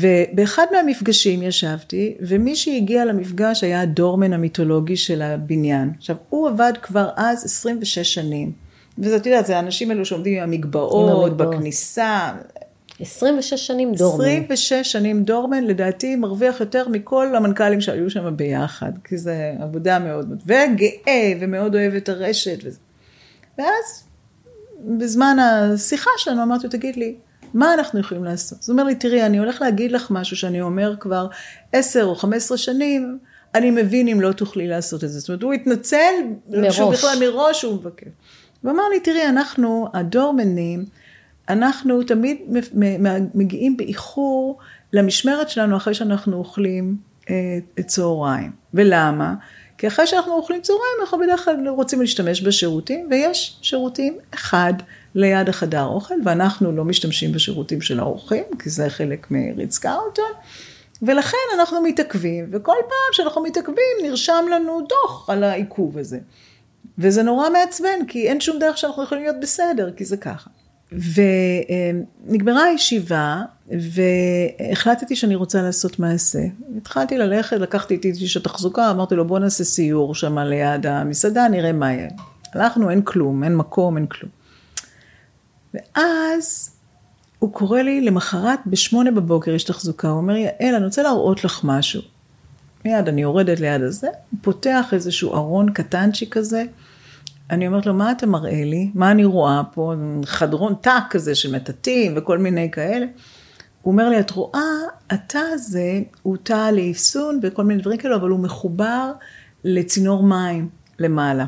ובאחד 0.00 0.66
מהמפגשים 0.72 1.42
ישבתי, 1.42 2.14
ומי 2.20 2.56
שהגיע 2.56 3.04
למפגש 3.04 3.64
היה 3.64 3.80
הדורמן 3.80 4.32
המיתולוגי 4.32 4.96
של 4.96 5.22
הבניין. 5.22 5.92
עכשיו, 5.98 6.16
הוא 6.28 6.48
עבד 6.48 6.72
כבר 6.82 7.10
אז 7.16 7.44
26 7.44 7.98
שנים. 7.98 8.52
וזה, 8.98 9.16
את 9.16 9.26
יודעת, 9.26 9.46
זה 9.46 9.56
האנשים 9.56 9.90
האלו 9.90 10.04
שעומדים 10.04 10.36
עם 10.36 10.42
המגבעות, 10.42 11.30
עם 11.30 11.36
בכניסה. 11.36 12.32
26 13.00 13.66
שנים 13.66 13.94
דורמן. 13.94 14.24
26 14.24 14.74
שנים 14.92 15.22
דורמן, 15.22 15.64
לדעתי 15.64 16.16
מרוויח 16.16 16.60
יותר 16.60 16.88
מכל 16.88 17.36
המנכ"לים 17.36 17.80
שהיו 17.80 18.10
שם 18.10 18.36
ביחד, 18.36 18.92
כי 19.04 19.18
זה 19.18 19.52
עבודה 19.60 19.98
מאוד, 19.98 20.42
וגאה, 20.46 21.32
ומאוד 21.40 21.74
אוהב 21.74 21.94
את 21.94 22.08
הרשת. 22.08 22.58
וזה. 22.64 22.78
ואז, 23.58 24.04
בזמן 24.98 25.36
השיחה 25.38 26.10
שלנו, 26.16 26.42
אמרתי 26.42 26.64
לו, 26.64 26.70
תגיד 26.70 26.96
לי, 26.96 27.14
מה 27.54 27.74
אנחנו 27.74 28.00
יכולים 28.00 28.24
לעשות? 28.24 28.58
אז 28.62 28.68
הוא 28.68 28.74
אומר 28.74 28.84
לי, 28.84 28.94
תראי, 28.94 29.26
אני 29.26 29.38
הולך 29.38 29.62
להגיד 29.62 29.92
לך 29.92 30.10
משהו 30.10 30.36
שאני 30.36 30.60
אומר 30.60 30.94
כבר 31.00 31.26
10 31.72 32.04
או 32.04 32.14
15 32.14 32.58
שנים, 32.58 33.18
אני 33.54 33.70
מבין 33.70 34.08
אם 34.08 34.20
לא 34.20 34.32
תוכלי 34.32 34.68
לעשות 34.68 35.04
את 35.04 35.08
זה. 35.08 35.20
זאת 35.20 35.28
אומרת, 35.28 35.42
הוא 35.42 35.52
התנצל, 35.52 36.12
מראש. 36.48 36.76
שהוא 36.76 36.92
בכלל 36.92 37.16
מראש 37.20 37.62
הוא 37.62 37.74
מבקש. 37.74 38.08
הוא 38.62 38.72
אמר 38.72 38.88
לי, 38.88 39.00
תראי, 39.00 39.28
אנחנו, 39.28 39.88
הדורמנים, 39.94 40.84
אנחנו 41.48 42.02
תמיד 42.02 42.38
מגיעים 43.34 43.76
באיחור 43.76 44.58
למשמרת 44.92 45.48
שלנו 45.48 45.76
אחרי 45.76 45.94
שאנחנו 45.94 46.36
אוכלים 46.36 46.96
אה, 47.30 47.58
את 47.78 47.86
צהריים. 47.86 48.50
ולמה? 48.74 49.34
כי 49.82 49.88
אחרי 49.88 50.06
שאנחנו 50.06 50.32
אוכלים 50.32 50.60
צהריים, 50.60 50.96
אנחנו 51.00 51.18
בדרך 51.18 51.44
כלל 51.44 51.68
רוצים 51.68 52.00
להשתמש 52.00 52.42
בשירותים, 52.42 53.08
ויש 53.10 53.58
שירותים 53.62 54.18
אחד 54.34 54.72
ליד 55.14 55.48
החדר 55.48 55.84
אוכל, 55.84 56.14
ואנחנו 56.24 56.72
לא 56.72 56.84
משתמשים 56.84 57.32
בשירותים 57.32 57.80
של 57.80 58.00
האורחים, 58.00 58.44
כי 58.58 58.70
זה 58.70 58.90
חלק 58.90 59.26
מריץ 59.30 59.78
קרלטון, 59.78 60.30
ולכן 61.02 61.36
אנחנו 61.54 61.82
מתעכבים, 61.82 62.48
וכל 62.52 62.76
פעם 62.80 63.12
שאנחנו 63.12 63.42
מתעכבים 63.42 63.96
נרשם 64.02 64.44
לנו 64.54 64.86
דוח 64.88 65.30
על 65.30 65.44
העיכוב 65.44 65.98
הזה. 65.98 66.18
וזה 66.98 67.22
נורא 67.22 67.50
מעצבן, 67.50 68.06
כי 68.08 68.28
אין 68.28 68.40
שום 68.40 68.58
דרך 68.58 68.78
שאנחנו 68.78 69.02
יכולים 69.02 69.24
להיות 69.24 69.40
בסדר, 69.40 69.90
כי 69.96 70.04
זה 70.04 70.16
ככה. 70.16 70.50
ונגמרה 72.26 72.64
הישיבה, 72.64 73.42
והחלטתי 73.70 75.16
שאני 75.16 75.34
רוצה 75.34 75.62
לעשות 75.62 75.98
מעשה. 75.98 76.38
התחלתי 76.76 77.18
ללכת, 77.18 77.56
לקחתי 77.56 77.94
איתי 77.94 78.10
איש 78.10 78.36
התחזוקה, 78.36 78.90
אמרתי 78.90 79.14
לו 79.14 79.24
בוא 79.24 79.38
נעשה 79.38 79.64
סיור 79.64 80.14
שם 80.14 80.38
ליד 80.38 80.86
המסעדה, 80.86 81.48
נראה 81.48 81.72
מה 81.72 81.92
יהיה. 81.92 82.08
הלכנו, 82.52 82.90
אין 82.90 83.02
כלום, 83.02 83.44
אין 83.44 83.56
מקום, 83.56 83.96
אין 83.96 84.06
כלום. 84.06 84.30
ואז 85.74 86.70
הוא 87.38 87.52
קורא 87.52 87.82
לי 87.82 88.00
למחרת 88.00 88.58
בשמונה 88.66 89.10
בבוקר, 89.10 89.50
יש 89.50 89.64
תחזוקה, 89.64 90.08
הוא 90.08 90.16
אומר, 90.16 90.36
יעל, 90.36 90.74
אני 90.74 90.84
רוצה 90.84 91.02
להראות 91.02 91.44
לך 91.44 91.60
משהו. 91.64 92.02
מיד 92.84 93.08
אני 93.08 93.22
יורדת 93.22 93.60
ליד 93.60 93.82
הזה, 93.82 94.06
הוא 94.06 94.38
פותח 94.42 94.88
איזשהו 94.92 95.34
ארון 95.34 95.72
קטנצ'י 95.72 96.30
כזה, 96.30 96.64
אני 97.50 97.66
אומרת 97.66 97.86
לו, 97.86 97.94
מה 97.94 98.12
אתה 98.12 98.26
מראה 98.26 98.64
לי? 98.64 98.90
מה 98.94 99.10
אני 99.10 99.24
רואה 99.24 99.62
פה? 99.74 99.94
חדרון 100.24 100.74
תא 100.80 100.98
כזה 101.10 101.34
של 101.34 101.56
מטאטים 101.56 102.14
וכל 102.16 102.38
מיני 102.38 102.70
כאלה. 102.70 103.06
הוא 103.82 103.92
אומר 103.92 104.08
לי, 104.08 104.20
את 104.20 104.30
רואה, 104.30 104.60
התא 105.10 105.38
הזה 105.38 106.00
הוא 106.22 106.36
תא 106.42 106.70
לאפסון 106.70 107.40
וכל 107.42 107.64
מיני 107.64 107.82
דברים 107.82 107.98
כאלו, 107.98 108.16
אבל 108.16 108.28
הוא 108.28 108.40
מחובר 108.40 109.12
לצינור 109.64 110.22
מים 110.22 110.68
למעלה. 110.98 111.46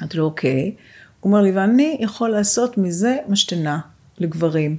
אמרתי 0.00 0.16
לו, 0.16 0.24
אוקיי. 0.24 0.74
הוא 1.20 1.32
אומר 1.32 1.42
לי, 1.42 1.52
ואני 1.52 1.98
יכול 2.00 2.28
לעשות 2.28 2.78
מזה 2.78 3.16
משתנה 3.28 3.80
לגברים, 4.18 4.76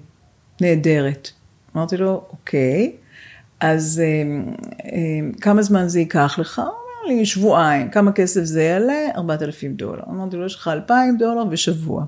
נהדרת. 0.62 1.30
אמרתי 1.75 1.97
לו, 1.97 2.23
אוקיי, 2.30 2.95
אז 3.60 4.01
אה, 4.03 4.51
אה, 4.86 5.39
כמה 5.41 5.62
זמן 5.62 5.88
זה 5.88 5.99
ייקח 5.99 6.39
לך? 6.39 6.60
הוא 6.60 6.67
אומר 6.67 7.15
לי, 7.15 7.25
שבועיים. 7.25 7.89
כמה 7.89 8.12
כסף 8.12 8.43
זה 8.43 8.63
יעלה? 8.63 9.08
4,000 9.15 9.73
דולר. 9.73 10.03
אמרתי 10.10 10.38
לו, 10.38 10.45
יש 10.45 10.56
לך 10.56 10.67
2,000 10.67 11.17
דולר 11.17 11.43
ושבוע. 11.49 12.06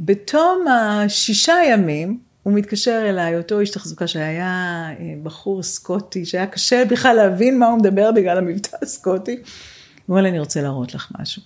בתום 0.00 0.64
השישה 0.68 1.54
ימים, 1.68 2.18
הוא 2.44 2.52
מתקשר 2.52 3.06
אליי, 3.08 3.38
אותו 3.38 3.60
איש 3.60 3.70
תחזוקה 3.70 4.06
שהיה 4.06 4.84
אה, 5.00 5.14
בחור 5.22 5.62
סקוטי, 5.62 6.24
שהיה 6.24 6.46
קשה 6.46 6.84
בכלל 6.90 7.16
להבין 7.16 7.58
מה 7.58 7.66
הוא 7.66 7.78
מדבר 7.78 8.12
בגלל 8.12 8.38
המבטא 8.38 8.76
הסקוטי. 8.82 9.32
הוא 9.32 9.42
אומר 10.08 10.22
לי, 10.22 10.28
אני 10.28 10.38
רוצה 10.38 10.62
להראות 10.62 10.94
לך 10.94 11.12
משהו. 11.20 11.42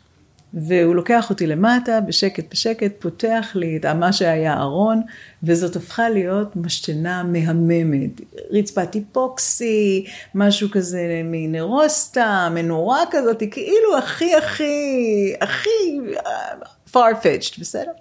והוא 0.55 0.95
לוקח 0.95 1.31
אותי 1.31 1.47
למטה, 1.47 2.01
בשקט 2.01 2.45
בשקט, 2.51 2.93
פותח 2.99 3.53
לי 3.55 3.77
את 3.77 3.87
מה 3.87 4.13
שהיה 4.13 4.61
ארון, 4.61 5.03
וזאת 5.43 5.77
הפכה 5.77 6.09
להיות 6.09 6.57
משתנה 6.57 7.23
מהממת. 7.23 8.21
רצפת 8.51 8.95
היפוקסי, 8.95 10.07
משהו 10.35 10.71
כזה 10.71 11.21
מנרוסטה, 11.25 12.49
מנורה 12.55 13.03
כזאת, 13.11 13.43
כאילו 13.51 13.99
הכי 13.99 14.35
הכי, 14.35 15.35
הכי 15.41 15.99
uh, 16.15 16.91
farfetched, 16.95 17.61
בסדר? 17.61 17.93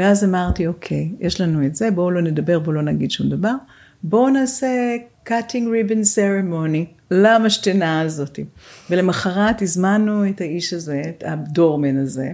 ואז 0.00 0.24
אמרתי, 0.24 0.66
אוקיי, 0.66 1.08
יש 1.20 1.40
לנו 1.40 1.66
את 1.66 1.76
זה, 1.76 1.90
בואו 1.90 2.10
לא 2.10 2.22
נדבר, 2.22 2.58
בואו 2.58 2.72
לא 2.72 2.82
נגיד 2.82 3.10
שום 3.10 3.28
דבר. 3.28 3.52
בואו 4.02 4.28
נעשה 4.28 4.96
cutting 5.28 5.64
ribbon 5.66 6.02
ceremony 6.16 6.84
למשתנה 7.10 8.00
הזאת. 8.00 8.38
ולמחרת 8.90 9.62
הזמנו 9.62 10.28
את 10.28 10.40
האיש 10.40 10.72
הזה, 10.72 11.02
את 11.08 11.24
הדורמן 11.26 11.96
הזה, 11.96 12.32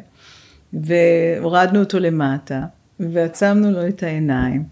והורדנו 0.73 1.81
אותו 1.81 1.99
למטה, 1.99 2.63
ועצמנו 3.01 3.71
לו 3.71 3.89
את 3.89 4.03
העיניים. 4.03 4.65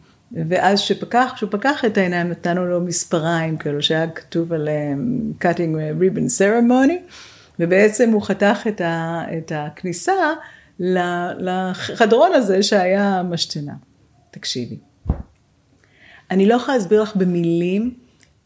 ואז 0.48 0.80
שפקח, 0.80 1.32
כשהוא 1.34 1.50
פקח 1.50 1.84
את 1.84 1.98
העיניים 1.98 2.28
נתנו 2.28 2.66
לו 2.66 2.80
מספריים 2.80 3.56
כאלו 3.56 3.82
שהיה 3.82 4.10
כתוב 4.10 4.52
עליהם 4.52 5.32
cutting 5.40 6.00
ribbon 6.00 6.38
ceremony, 6.38 7.12
ובעצם 7.60 8.10
הוא 8.10 8.22
חתך 8.22 8.66
את, 8.68 8.80
ה, 8.80 9.22
את 9.38 9.52
הכניסה 9.54 10.12
לחדרון 10.78 12.32
הזה 12.32 12.62
שהיה 12.62 13.22
משתנה. 13.22 13.74
תקשיבי. 14.30 14.78
אני 16.30 16.46
לא 16.46 16.54
יכולה 16.54 16.76
להסביר 16.76 17.02
לך 17.02 17.16
במילים 17.16 17.94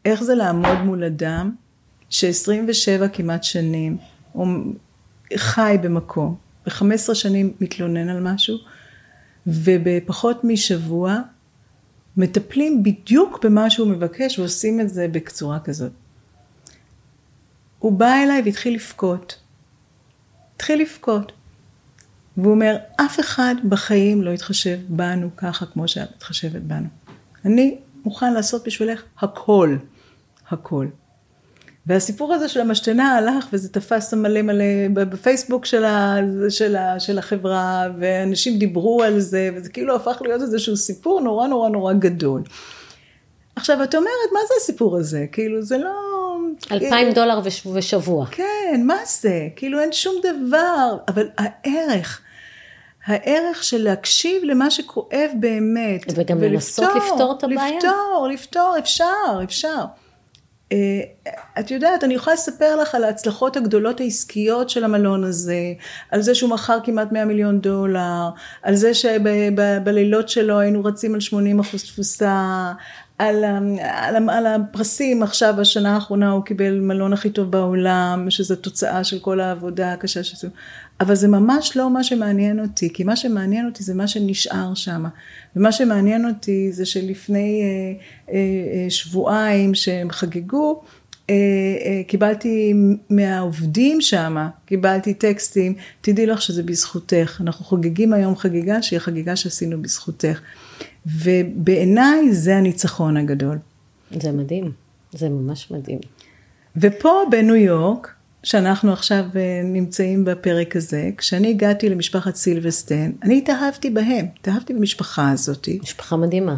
איך 0.05 0.23
זה 0.23 0.35
לעמוד 0.35 0.79
מול 0.79 1.05
אדם 1.05 1.55
ש-27 2.11 3.09
כמעט 3.13 3.45
שנים, 3.45 3.97
הוא 4.33 4.47
חי 5.37 5.77
במקום, 5.83 6.37
ו-15 6.67 7.15
שנים 7.15 7.53
מתלונן 7.61 8.09
על 8.09 8.21
משהו, 8.21 8.59
ובפחות 9.47 10.45
משבוע 10.45 11.17
מטפלים 12.17 12.83
בדיוק 12.83 13.45
במה 13.45 13.71
שהוא 13.71 13.89
מבקש 13.89 14.39
ועושים 14.39 14.81
את 14.81 14.89
זה 14.89 15.09
בצורה 15.09 15.61
כזאת. 15.61 15.93
הוא 17.79 17.93
בא 17.93 18.15
אליי 18.25 18.43
והתחיל 18.45 18.75
לבכות. 18.75 19.41
התחיל 20.57 20.81
לבכות. 20.81 21.33
והוא 22.39 22.51
אומר, 22.51 22.77
אף 22.97 23.21
אחד 23.21 23.55
בחיים 23.69 24.23
לא 24.23 24.31
יתחשב 24.31 24.79
בנו 24.89 25.29
ככה 25.37 25.67
כמו 25.67 25.89
שאת 25.89 26.09
מתחשבת 26.17 26.63
בנו. 26.63 26.87
אני 27.45 27.79
מוכן 28.05 28.35
לעשות 28.35 28.67
בשבילך 28.67 29.03
הכל, 29.21 29.77
הכל. 30.51 30.87
והסיפור 31.87 32.35
הזה 32.35 32.49
של 32.49 32.61
המשתנה 32.61 33.17
הלך 33.17 33.47
וזה 33.53 33.69
תפס 33.69 34.15
מלא 34.15 34.43
מלא 34.43 34.65
בפייסבוק 34.95 35.67
של, 35.67 35.85
ה, 35.85 36.17
של, 36.49 36.77
ה, 36.77 37.01
של 37.01 37.19
החברה 37.19 37.89
ואנשים 37.99 38.59
דיברו 38.59 39.03
על 39.03 39.21
זה 39.21 39.51
וזה 39.55 39.69
כאילו 39.69 39.97
הפך 39.97 40.19
להיות 40.21 40.43
איזשהו 40.43 40.77
סיפור 40.77 41.21
נורא 41.21 41.47
נורא 41.47 41.69
נורא 41.69 41.93
גדול. 41.93 42.43
עכשיו 43.57 43.83
את 43.83 43.95
אומרת 43.95 44.33
מה 44.33 44.41
זה 44.49 44.55
הסיפור 44.63 44.97
הזה 44.97 45.27
כאילו 45.33 45.63
זה 45.63 45.79
לא 45.79 45.91
אלפיים 46.73 47.13
דולר 47.13 47.41
בשבוע. 47.75 48.27
כן 48.27 48.83
מה 48.85 48.99
זה 49.07 49.49
כאילו 49.57 49.81
אין 49.81 49.93
שום 49.93 50.15
דבר 50.23 50.97
אבל 51.09 51.29
הערך 51.39 52.21
הערך 53.09 53.65
של 53.65 53.83
להקשיב 53.83 54.45
למה 54.45 54.71
שכואב 54.71 55.31
באמת. 55.41 56.03
וגם 56.15 56.41
לנסות 56.41 56.89
לפתור 56.97 57.35
את 57.39 57.45
הבעיה. 57.45 57.77
לפתור, 57.77 58.29
לפתור, 58.33 58.75
אפשר, 58.79 59.41
אפשר. 59.45 59.85
Uh, 60.73 61.29
את 61.61 61.71
יודעת, 61.71 62.05
אני 62.05 62.15
יכולה 62.15 62.35
לספר 62.35 62.77
לך 62.77 62.95
על 62.95 63.05
ההצלחות 63.05 63.57
הגדולות 63.57 64.01
העסקיות 64.01 64.71
של 64.71 64.85
המלון 64.85 65.25
הזה, 65.25 65.73
על 66.11 66.23
זה 66.23 66.35
שהוא 66.35 66.51
מכר 66.51 66.79
כמעט 66.85 67.13
100 67.13 67.25
מיליון 67.25 67.61
דולר, 67.61 68.29
על 68.63 68.75
זה 68.75 68.95
שבלילות 68.95 70.29
שלו 70.29 70.59
היינו 70.59 70.85
רצים 70.85 71.15
על 71.15 71.21
80 71.21 71.61
אחוז 71.61 71.83
תפוסה, 71.83 72.73
על, 73.19 73.45
על, 73.81 74.31
על 74.31 74.47
הפרסים 74.47 75.23
עכשיו 75.23 75.55
בשנה 75.59 75.95
האחרונה 75.95 76.31
הוא 76.31 76.45
קיבל 76.45 76.81
מלון 76.81 77.13
הכי 77.13 77.31
טוב 77.31 77.51
בעולם, 77.51 78.27
שזה 78.31 78.57
תוצאה 78.57 79.05
של 79.05 79.19
כל 79.19 79.41
העבודה 79.41 79.93
הקשה 79.93 80.23
שעשו. 80.25 80.49
אבל 81.01 81.15
זה 81.15 81.29
ממש 81.29 81.77
לא 81.77 81.91
מה 81.91 82.05
שמעניין 82.05 82.61
אותי, 82.61 82.93
כי 82.93 83.05
מה 83.05 83.17
שמעניין 83.17 83.67
אותי 83.67 83.83
זה 83.83 83.95
מה 83.95 84.09
שנשאר 84.09 84.75
שם. 84.75 85.05
ומה 85.57 85.73
שמעניין 85.73 86.27
אותי 86.27 86.73
זה 86.73 86.87
שלפני 86.87 87.63
אה, 87.63 88.35
אה, 88.35 88.39
אה, 88.85 88.91
שבועיים 88.91 89.75
שהם 89.75 90.11
חגגו, 90.11 90.83
אה, 91.31 91.35
אה, 91.85 92.03
קיבלתי 92.07 92.75
מהעובדים 93.11 94.01
שם, 94.01 94.49
קיבלתי 94.67 95.15
טקסטים, 95.15 95.75
תדעי 96.01 96.27
לך 96.27 96.43
שזה 96.43 96.63
בזכותך, 96.63 97.41
אנחנו 97.41 97.65
חוגגים 97.65 98.13
היום 98.13 98.37
חגיגה 98.37 98.83
שהיא 98.83 98.99
חגיגה 98.99 99.37
שעשינו 99.37 99.83
בזכותך. 99.83 100.41
ובעיניי 101.15 102.33
זה 102.33 102.57
הניצחון 102.57 103.17
הגדול. 103.17 103.59
זה 104.11 104.33
מדהים, 104.33 104.73
זה 105.13 105.29
ממש 105.29 105.71
מדהים. 105.71 105.99
ופה 106.77 107.23
בניו 107.31 107.55
יורק, 107.57 108.15
שאנחנו 108.43 108.93
עכשיו 108.93 109.25
אה, 109.37 109.61
נמצאים 109.65 110.25
בפרק 110.25 110.77
הזה, 110.77 111.11
כשאני 111.17 111.51
הגעתי 111.51 111.89
למשפחת 111.89 112.35
סילבסטן, 112.37 113.11
אני 113.23 113.39
התאהבתי 113.39 113.91
בהם, 113.91 114.27
התאהבתי 114.41 114.75
במשפחה 114.75 115.31
הזאת. 115.31 115.69
משפחה 115.83 116.17
מדהימה. 116.17 116.57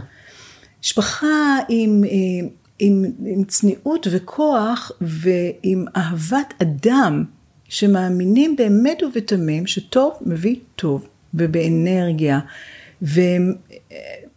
משפחה 0.81 1.59
עם, 1.69 1.91
עם, 1.91 2.05
אה, 2.05 2.49
עם, 2.79 3.05
עם 3.27 3.45
צניעות 3.45 4.07
וכוח 4.11 4.93
ועם 5.01 5.85
אהבת 5.97 6.55
אדם, 6.63 7.25
שמאמינים 7.69 8.57
באמת 8.57 9.03
ובתמים 9.03 9.67
שטוב 9.67 10.13
מביא 10.27 10.57
טוב, 10.77 11.09
ובאנרגיה. 11.35 12.41
והם, 13.03 13.55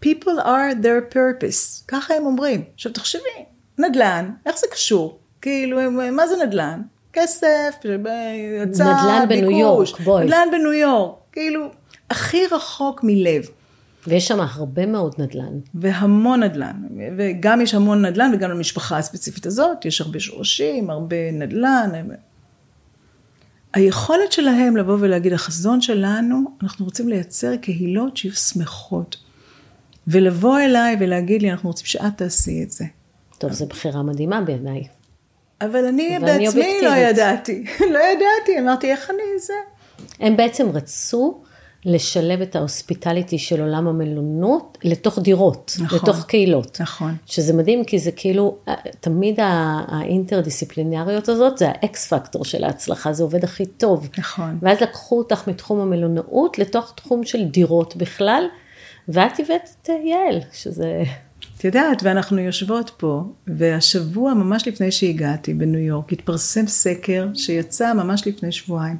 people 0.05 0.39
are 0.43 0.83
their 0.83 1.13
purpose, 1.13 1.83
ככה 1.87 2.13
הם 2.13 2.25
אומרים. 2.25 2.63
עכשיו 2.73 2.91
תחשבי, 2.91 3.45
נדל"ן, 3.77 4.31
איך 4.45 4.59
זה 4.59 4.67
קשור? 4.71 5.19
כאילו, 5.41 5.91
מה 5.91 6.27
זה 6.27 6.35
נדל"ן? 6.45 6.81
כסף, 7.13 7.75
יצא, 8.63 8.83
נדל"ן 8.83 9.25
בניו 9.29 9.51
יורק, 9.51 9.99
בואי. 9.99 10.25
נדל"ן 10.25 10.47
בניו 10.51 10.73
יורק, 10.73 11.15
כאילו, 11.31 11.67
הכי 12.09 12.47
רחוק 12.51 12.99
מלב. 13.03 13.43
ויש 14.07 14.27
שם 14.27 14.39
הרבה 14.39 14.85
מאוד 14.85 15.15
נדל"ן. 15.17 15.59
והמון 15.75 16.43
נדל"ן, 16.43 16.75
וגם 17.17 17.61
יש 17.61 17.73
המון 17.73 18.05
נדל"ן, 18.05 18.31
וגם 18.33 18.49
למשפחה 18.49 18.97
הספציפית 18.97 19.45
הזאת, 19.45 19.85
יש 19.85 20.01
הרבה 20.01 20.19
שורשים, 20.19 20.89
הרבה 20.89 21.31
נדל"ן. 21.31 21.89
היכולת 23.73 24.31
שלהם 24.31 24.77
לבוא 24.77 24.97
ולהגיד, 24.99 25.33
החזון 25.33 25.81
שלנו, 25.81 26.43
אנחנו 26.63 26.85
רוצים 26.85 27.09
לייצר 27.09 27.55
קהילות 27.55 28.17
שיהיו 28.17 28.33
שמחות. 28.33 29.17
ולבוא 30.07 30.59
אליי 30.59 30.97
ולהגיד 30.99 31.41
לי, 31.41 31.51
אנחנו 31.51 31.69
רוצים 31.69 31.85
שאת 31.85 32.17
תעשי 32.17 32.63
את 32.63 32.71
זה. 32.71 32.85
טוב, 33.37 33.51
זו 33.51 33.65
בחירה 33.65 34.03
מדהימה 34.03 34.41
בעיניי. 34.41 34.83
אבל 35.61 35.85
אני 35.85 36.19
בעצמי 36.19 36.81
לא 36.83 36.89
ידעתי, 36.89 37.65
לא 37.93 37.99
ידעתי, 37.99 38.59
אמרתי, 38.59 38.91
איך 38.91 39.09
אני 39.09 39.39
זה? 39.39 39.53
הם 40.19 40.37
בעצם 40.37 40.69
רצו 40.69 41.43
לשלב 41.85 42.41
את 42.41 42.55
ה 42.55 42.62
hospitality 42.62 43.37
של 43.37 43.61
עולם 43.61 43.87
המלונות 43.87 44.77
לתוך 44.83 45.19
דירות, 45.19 45.77
נכון, 45.79 45.99
לתוך 45.99 46.25
קהילות. 46.25 46.81
נכון. 46.81 47.15
שזה 47.25 47.53
מדהים, 47.53 47.85
כי 47.85 47.99
זה 47.99 48.11
כאילו, 48.11 48.57
תמיד 48.99 49.39
האינטרדיסציפלינריות 49.87 51.29
הזאת, 51.29 51.57
זה 51.57 51.67
ה 51.69 51.91
X 51.91 52.13
factor 52.13 52.45
של 52.45 52.63
ההצלחה, 52.63 53.13
זה 53.13 53.23
עובד 53.23 53.43
הכי 53.43 53.65
טוב. 53.65 54.09
נכון. 54.17 54.57
ואז 54.61 54.81
לקחו 54.81 55.17
אותך 55.17 55.47
מתחום 55.47 55.79
המלונאות 55.79 56.59
לתוך 56.59 56.93
תחום 56.95 57.23
של 57.23 57.45
דירות 57.45 57.95
בכלל, 57.95 58.43
ואת 59.07 59.39
הבאת 59.39 59.69
את 59.81 59.89
יעל, 59.89 60.39
שזה... 60.53 61.03
את 61.57 61.65
יודעת, 61.65 62.03
ואנחנו 62.03 62.39
יושבות 62.39 62.91
פה, 62.97 63.21
והשבוע, 63.47 64.33
ממש 64.33 64.67
לפני 64.67 64.91
שהגעתי 64.91 65.53
בניו 65.53 65.79
יורק, 65.79 66.13
התפרסם 66.13 66.67
סקר 66.67 67.27
שיצא 67.33 67.93
ממש 67.93 68.27
לפני 68.27 68.51
שבועיים, 68.51 68.97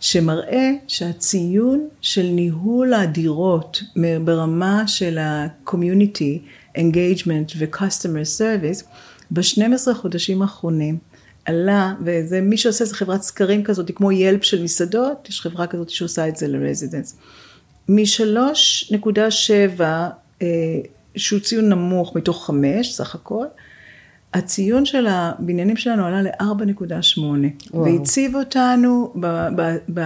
שמראה 0.00 0.70
שהציון 0.88 1.88
של 2.00 2.26
ניהול 2.26 2.94
הדירות 2.94 3.82
ברמה 4.24 4.88
של 4.88 5.18
ה-community 5.18 6.38
engagement 6.78 7.52
ו-customer 7.58 8.38
service, 8.38 8.84
ב-12 9.30 9.94
חודשים 9.94 10.42
האחרונים, 10.42 10.98
עלה, 11.44 11.94
וזה 12.04 12.40
מי 12.40 12.56
שעושה 12.56 12.84
זה 12.84 12.94
חברת 12.94 13.22
סקרים 13.22 13.64
כזאת, 13.64 13.90
כמו 13.94 14.12
ילפ 14.12 14.44
של 14.44 14.62
מסעדות, 14.62 15.28
יש 15.28 15.40
חברה 15.40 15.66
כזאת 15.66 15.90
שעושה 15.90 16.28
את 16.28 16.36
זה 16.36 16.48
לרזידנס. 16.48 17.16
מ-3.7 17.88 20.44
שהוא 21.16 21.40
ציון 21.40 21.68
נמוך 21.68 22.16
מתוך 22.16 22.46
חמש 22.46 22.94
סך 22.94 23.14
הכל, 23.14 23.46
הציון 24.34 24.86
של 24.86 25.06
הבניינים 25.06 25.76
שלנו 25.76 26.04
עלה 26.06 26.22
ל-4.8, 26.22 27.20
והציב 27.74 28.36
אותנו 28.36 29.12
ב, 29.20 29.26
ב, 29.56 29.76
ב, 29.94 30.00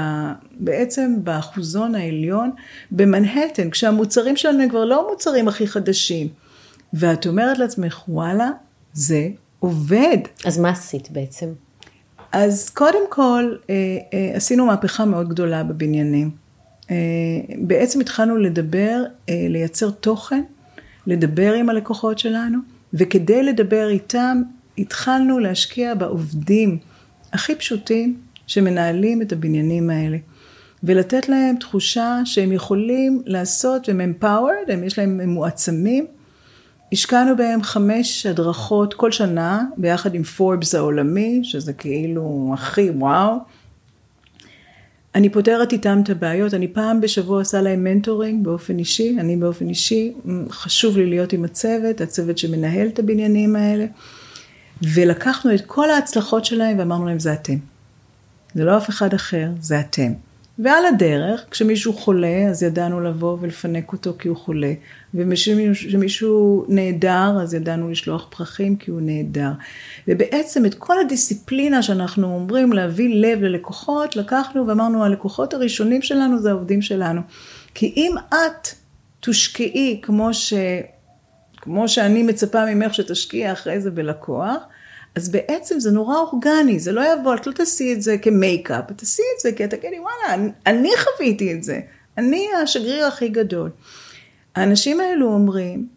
בעצם 0.53 1.15
באחוזון 1.25 1.95
העליון 1.95 2.51
במנהטן, 2.91 3.71
כשהמוצרים 3.71 4.37
שלנו 4.37 4.63
הם 4.63 4.69
כבר 4.69 4.85
לא 4.85 5.07
המוצרים 5.07 5.49
הכי 5.49 5.67
חדשים. 5.67 6.29
ואת 6.93 7.27
אומרת 7.27 7.59
לעצמך, 7.59 8.03
וואלה, 8.09 8.51
זה 8.93 9.29
עובד. 9.59 10.19
אז 10.45 10.59
מה 10.59 10.71
עשית 10.71 11.11
בעצם? 11.11 11.47
אז 12.33 12.71
קודם 12.71 13.03
כל, 13.09 13.55
אה, 13.71 13.75
אה, 14.15 14.33
עשינו 14.35 14.67
מהפכה 14.67 15.05
מאוד 15.05 15.29
גדולה 15.29 15.65
בבניינים. 15.65 16.31
אה, 16.91 16.97
בעצם 17.59 18.01
התחלנו 18.01 18.37
לדבר, 18.37 19.03
לייצר 19.29 19.91
תוכן, 19.91 20.43
לדבר 21.07 21.53
עם 21.53 21.69
הלקוחות 21.69 22.19
שלנו, 22.19 22.59
וכדי 22.95 23.43
לדבר 23.43 23.89
איתם, 23.89 24.43
התחלנו 24.79 25.39
להשקיע 25.39 25.95
בעובדים 25.95 26.79
הכי 27.33 27.55
פשוטים 27.55 28.17
שמנהלים 28.47 29.23
את 29.23 29.33
הבניינים 29.33 29.91
האלה. 29.91 30.19
ולתת 30.85 31.29
להם 31.29 31.57
תחושה 31.57 32.21
שהם 32.25 32.53
יכולים 32.53 33.23
לעשות, 33.27 33.89
והם 33.89 34.15
empowered, 34.21 34.73
הם 34.73 34.85
יש 34.85 34.99
להם, 34.99 35.21
הם 35.21 35.29
מועצמים. 35.29 36.07
השקענו 36.93 37.37
בהם 37.37 37.63
חמש 37.63 38.27
הדרכות 38.27 38.95
כל 38.95 39.13
שנה, 39.13 39.65
ביחד 39.77 40.15
עם 40.15 40.23
פורבס 40.23 40.75
העולמי, 40.75 41.41
שזה 41.43 41.73
כאילו 41.73 42.51
הכי 42.55 42.91
וואו. 42.91 43.37
אני 45.15 45.29
פותרת 45.29 45.73
איתם 45.73 46.01
את 46.03 46.11
הבעיות, 46.11 46.55
אני 46.55 46.69
פעם 46.69 47.01
בשבוע 47.01 47.39
עושה 47.39 47.61
להם 47.61 47.85
מנטורינג 47.85 48.45
באופן 48.45 48.79
אישי, 48.79 49.17
אני 49.21 49.37
באופן 49.37 49.69
אישי, 49.69 50.13
חשוב 50.51 50.97
לי 50.97 51.07
להיות 51.07 51.33
עם 51.33 51.45
הצוות, 51.45 52.01
הצוות 52.01 52.39
שמנהל 52.39 52.89
את 52.89 52.99
הבניינים 52.99 53.57
האלה, 53.57 53.87
ולקחנו 54.83 55.55
את 55.55 55.61
כל 55.67 55.91
ההצלחות 55.91 56.45
שלהם 56.45 56.79
ואמרנו 56.79 57.07
להם 57.07 57.19
זה 57.19 57.33
אתם. 57.33 57.57
זה 58.55 58.65
לא 58.65 58.77
אף 58.77 58.91
אחד 58.91 59.15
אחר, 59.15 59.51
זה 59.61 59.81
אתם. 59.81 60.13
ועל 60.65 60.87
הדרך, 60.87 61.45
כשמישהו 61.51 61.93
חולה, 61.93 62.47
אז 62.51 62.63
ידענו 62.63 63.01
לבוא 63.01 63.37
ולפנק 63.41 63.93
אותו 63.93 64.13
כי 64.19 64.29
הוא 64.29 64.37
חולה, 64.37 64.73
וכשמישהו 65.15 66.65
נעדר, 66.69 67.39
אז 67.43 67.55
ידענו 67.55 67.91
לשלוח 67.91 68.27
פרחים 68.31 68.77
כי 68.77 68.91
הוא 68.91 69.01
נעדר. 69.03 69.51
ובעצם 70.09 70.67
את 70.67 70.75
כל 70.75 71.01
הדיסציפלינה 71.01 71.83
שאנחנו 71.83 72.35
אומרים 72.35 72.73
להביא 72.73 73.15
לב 73.15 73.43
ללקוחות, 73.43 74.17
לקחנו 74.17 74.67
ואמרנו, 74.67 75.05
הלקוחות 75.05 75.55
הראשונים 75.55 76.03
שלנו 76.03 76.39
זה 76.39 76.51
העובדים 76.51 76.83
שלנו. 76.83 77.21
כי 77.75 77.93
אם 77.97 78.15
את 78.29 78.69
תושקעי 79.21 80.01
כמו, 80.03 80.35
ש... 80.35 80.55
כמו 81.57 81.89
שאני 81.89 82.23
מצפה 82.23 82.75
ממך 82.75 82.95
שתשקיעי 82.95 83.53
אחרי 83.53 83.81
זה 83.81 83.91
בלקוח, 83.91 84.63
אז 85.15 85.29
בעצם 85.29 85.81
זה 85.81 85.91
נורא 85.91 86.17
אורגני, 86.17 86.79
זה 86.79 86.93
לא 86.93 87.03
יבוא, 87.13 87.35
את 87.35 87.47
לא 87.47 87.53
תעשי 87.53 87.93
את 87.93 88.03
זה 88.03 88.19
כמייקאפ, 88.19 88.93
תעשי 88.93 89.23
את 89.37 89.41
זה 89.41 89.53
כי 89.53 89.65
את 89.65 89.71
תגידי, 89.71 89.99
וואלה, 89.99 90.35
אני, 90.35 90.51
אני 90.67 90.91
חוויתי 90.99 91.55
את 91.55 91.63
זה, 91.63 91.81
אני 92.19 92.47
השגריר 92.63 93.07
הכי 93.07 93.29
גדול. 93.29 93.71
האנשים 94.55 95.01
האלו 95.01 95.33
אומרים 95.33 95.89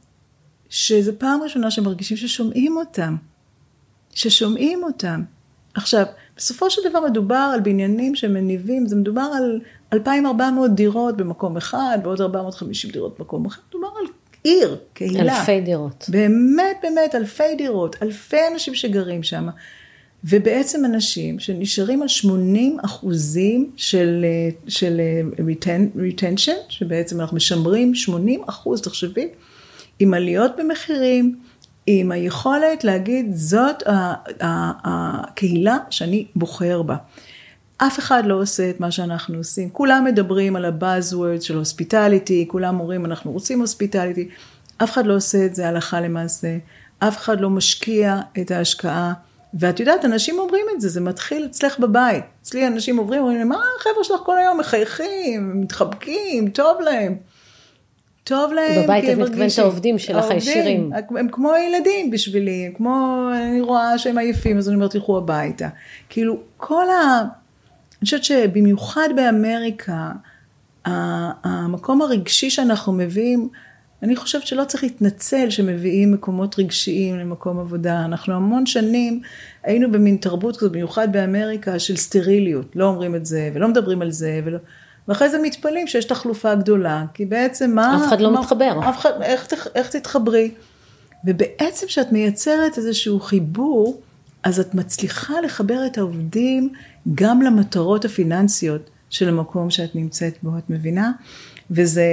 שזו 0.70 1.12
פעם 1.18 1.42
ראשונה 1.44 1.72
שמרגישים 1.72 2.18
ששומעים 2.18 2.78
אותם, 2.78 3.16
ששומעים 4.14 4.84
אותם. 4.84 5.24
עכשיו, 5.74 6.06
בסופו 6.38 6.70
של 6.70 6.82
דבר 6.90 7.00
מדובר 7.00 7.52
על 7.54 7.60
בניינים 7.60 8.16
שמניבים, 8.16 8.88
זה 8.88 8.96
מדובר 8.96 9.30
על 9.38 9.60
2,400 9.94 10.72
דירות 10.72 11.18
במקום 11.18 11.58
אחד, 11.58 11.98
ועוד 12.04 12.22
450 12.22 12.92
דירות 12.92 13.20
במקום 13.20 13.46
אחר, 13.46 13.62
מדובר 13.70 13.88
על 14.00 14.06
עיר, 14.44 14.78
קהילה. 14.94 15.40
אלפי 15.40 15.62
דירות. 15.62 16.06
באמת, 16.08 16.78
באמת, 16.84 17.16
אלפי 17.16 17.56
דירות, 17.58 17.96
אלפי 18.02 18.38
אנשים 18.54 18.76
שגרים 18.76 19.24
שם. 19.24 19.48
ובעצם 20.24 20.86
אנשים 20.86 21.40
שנשארים 21.40 22.02
על 22.02 22.08
80 22.08 22.78
אחוזים 22.86 23.72
של, 23.76 24.26
של 24.68 25.02
retention, 25.98 26.56
שבעצם 26.70 27.22
אנחנו 27.22 27.38
משמרים 27.38 27.96
80 27.96 28.44
אחוז, 28.48 28.82
תחשבי, 28.82 29.28
עם 30.00 30.14
עליות 30.14 30.52
במחירים, 30.58 31.36
עם 31.88 32.12
היכולת 32.12 32.84
להגיד, 32.84 33.36
זאת 33.36 33.84
הקהילה 34.40 35.78
שאני 35.90 36.26
בוחר 36.36 36.82
בה. 36.82 36.96
אף 37.88 38.00
אחד 38.00 38.26
לא 38.26 38.42
עושה 38.42 38.70
את 38.70 38.80
מה 38.80 38.92
שאנחנו 38.92 39.38
עושים. 39.38 39.70
כולם 39.70 40.04
מדברים 40.06 40.56
על 40.56 40.66
ה-Buzzwords 40.66 41.42
של 41.42 41.58
הוספיטליטי, 41.58 42.46
כולם 42.48 42.80
אומרים 42.80 43.06
אנחנו 43.06 43.32
רוצים 43.32 43.60
הוספיטליטי, 43.60 44.30
אף 44.84 44.92
אחד 44.92 45.06
לא 45.06 45.16
עושה 45.16 45.46
את 45.46 45.56
זה 45.56 45.68
הלכה 45.68 46.02
למעשה, 46.02 46.58
אף 47.00 47.18
אחד 47.18 47.42
לא 47.42 47.50
משקיע 47.50 48.20
את 48.42 48.52
ההשקעה. 48.52 49.14
ואת 49.60 49.80
יודעת, 49.80 50.06
אנשים 50.06 50.40
אומרים 50.40 50.66
את 50.76 50.82
זה, 50.82 50.90
זה 50.90 51.02
מתחיל 51.02 51.46
אצלך 51.46 51.80
בבית. 51.80 52.24
אצלי 52.42 52.68
אנשים 52.68 52.98
עוברים, 52.98 53.22
אומרים, 53.22 53.50
מה 53.50 53.62
החבר'ה 53.80 54.04
שלך 54.04 54.20
כל 54.26 54.38
היום 54.38 54.60
מחייכים, 54.60 55.62
מתחבקים, 55.62 56.50
טוב 56.50 56.82
להם. 56.82 57.16
טוב 58.24 58.54
להם, 58.54 58.84
בבית 58.84 59.10
את 59.10 59.18
מתכוונת 59.18 59.60
העובדים 59.60 60.00
שלך 60.00 60.26
הישירים. 60.30 60.92
הם 61.10 61.28
כמו 61.32 61.54
ילדים 61.56 62.12
בשבילי, 62.12 62.72
כמו, 62.78 63.28
אני 63.34 63.62
רואה 63.62 63.98
שהם 63.98 64.18
עייפים, 64.18 64.58
אז 64.58 64.68
אני 64.68 64.76
אומרת, 64.76 64.92
תלכו 64.92 65.18
הביתה. 65.18 65.68
כאילו, 66.10 66.38
כל 66.58 66.90
ה... 66.90 67.24
אני 68.04 68.06
חושבת 68.06 68.24
שבמיוחד 68.24 69.10
באמריקה, 69.16 70.12
המקום 70.86 72.02
הרגשי 72.02 72.50
שאנחנו 72.50 72.94
מביאים, 72.94 73.50
אני 74.04 74.16
חושבת 74.16 74.48
שלא 74.48 74.64
צריך 74.64 74.84
להתנצל 74.84 75.50
שמביאים 75.50 76.12
מקומות 76.12 76.60
רגשיים 76.60 77.20
למקום 77.20 77.60
עבודה. 77.60 78.06
אנחנו 78.06 78.34
המון 78.34 78.66
שנים 78.66 79.22
היינו 79.64 79.92
במין 79.92 80.18
תרבות 80.18 80.58
כזאת, 80.58 80.72
במיוחד 80.72 81.12
באמריקה, 81.12 81.80
של 81.80 81.96
סטריליות. 81.96 82.76
לא 82.76 82.86
אומרים 82.86 83.16
את 83.16 83.26
זה 83.26 83.52
ולא 83.54 83.68
מדברים 83.68 84.02
על 84.02 84.12
זה. 84.12 84.42
ולא... 84.46 84.58
ואחרי 85.08 85.30
זה 85.30 85.40
מתפלאים 85.42 85.88
שיש 85.88 86.06
תחלופה 86.06 86.56
גדולה, 86.56 87.06
כי 87.14 87.26
בעצם 87.26 87.72
מה... 87.76 87.98
אף 87.98 88.08
אחד 88.08 88.22
לא 88.22 88.34
מה, 88.34 88.40
מתחבר. 88.40 88.80
אף 88.90 88.98
אחד, 88.98 89.22
איך, 89.22 89.68
איך 89.76 89.90
תתחברי? 89.90 90.52
ובעצם 91.26 91.88
כשאת 91.88 92.12
מייצרת 92.12 92.78
איזשהו 92.78 93.20
חיבור, 93.20 94.02
אז 94.44 94.60
את 94.60 94.76
מצליחה 94.76 95.34
לחבר 95.42 95.86
את 95.86 95.98
העובדים 95.98 96.70
גם 97.16 97.42
למטרות 97.42 98.06
הפיננסיות 98.06 98.90
של 99.10 99.30
המקום 99.30 99.70
שאת 99.70 99.96
נמצאת 99.96 100.38
בו, 100.44 100.58
את 100.58 100.70
מבינה? 100.70 101.12
וזה, 101.72 102.06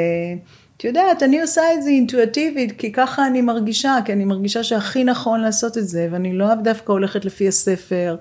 את 0.77 0.85
יודעת, 0.85 1.23
אני 1.23 1.40
עושה 1.40 1.62
את 1.75 1.83
זה 1.83 1.90
אינטואטיבית, 1.90 2.73
כי 2.79 2.93
ככה 2.93 3.27
אני 3.27 3.43
מרגישה, 3.43 3.97
כי 4.05 4.12
אני 4.12 4.25
מרגישה 4.25 4.64
שהכי 4.64 5.05
נכון 5.05 5.40
לעשות 5.40 5.79
את 5.79 5.88
זה, 5.88 6.09
ואני 6.11 6.33
לא 6.38 6.55
דווקא 6.55 6.93
הולכת 6.93 7.25
לפי 7.25 7.49
הספר, 7.49 8.16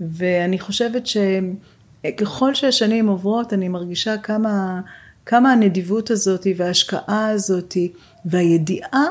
ואני 0.00 0.58
חושבת 0.58 1.02
שככל 1.06 2.54
שהשנים 2.54 3.08
עוברות, 3.08 3.52
אני 3.52 3.68
מרגישה 3.68 4.16
כמה, 4.16 4.80
כמה 5.26 5.52
הנדיבות 5.52 6.10
הזאת 6.10 6.46
וההשקעה 6.56 7.28
הזאת, 7.28 7.76
והידיעה 8.24 9.04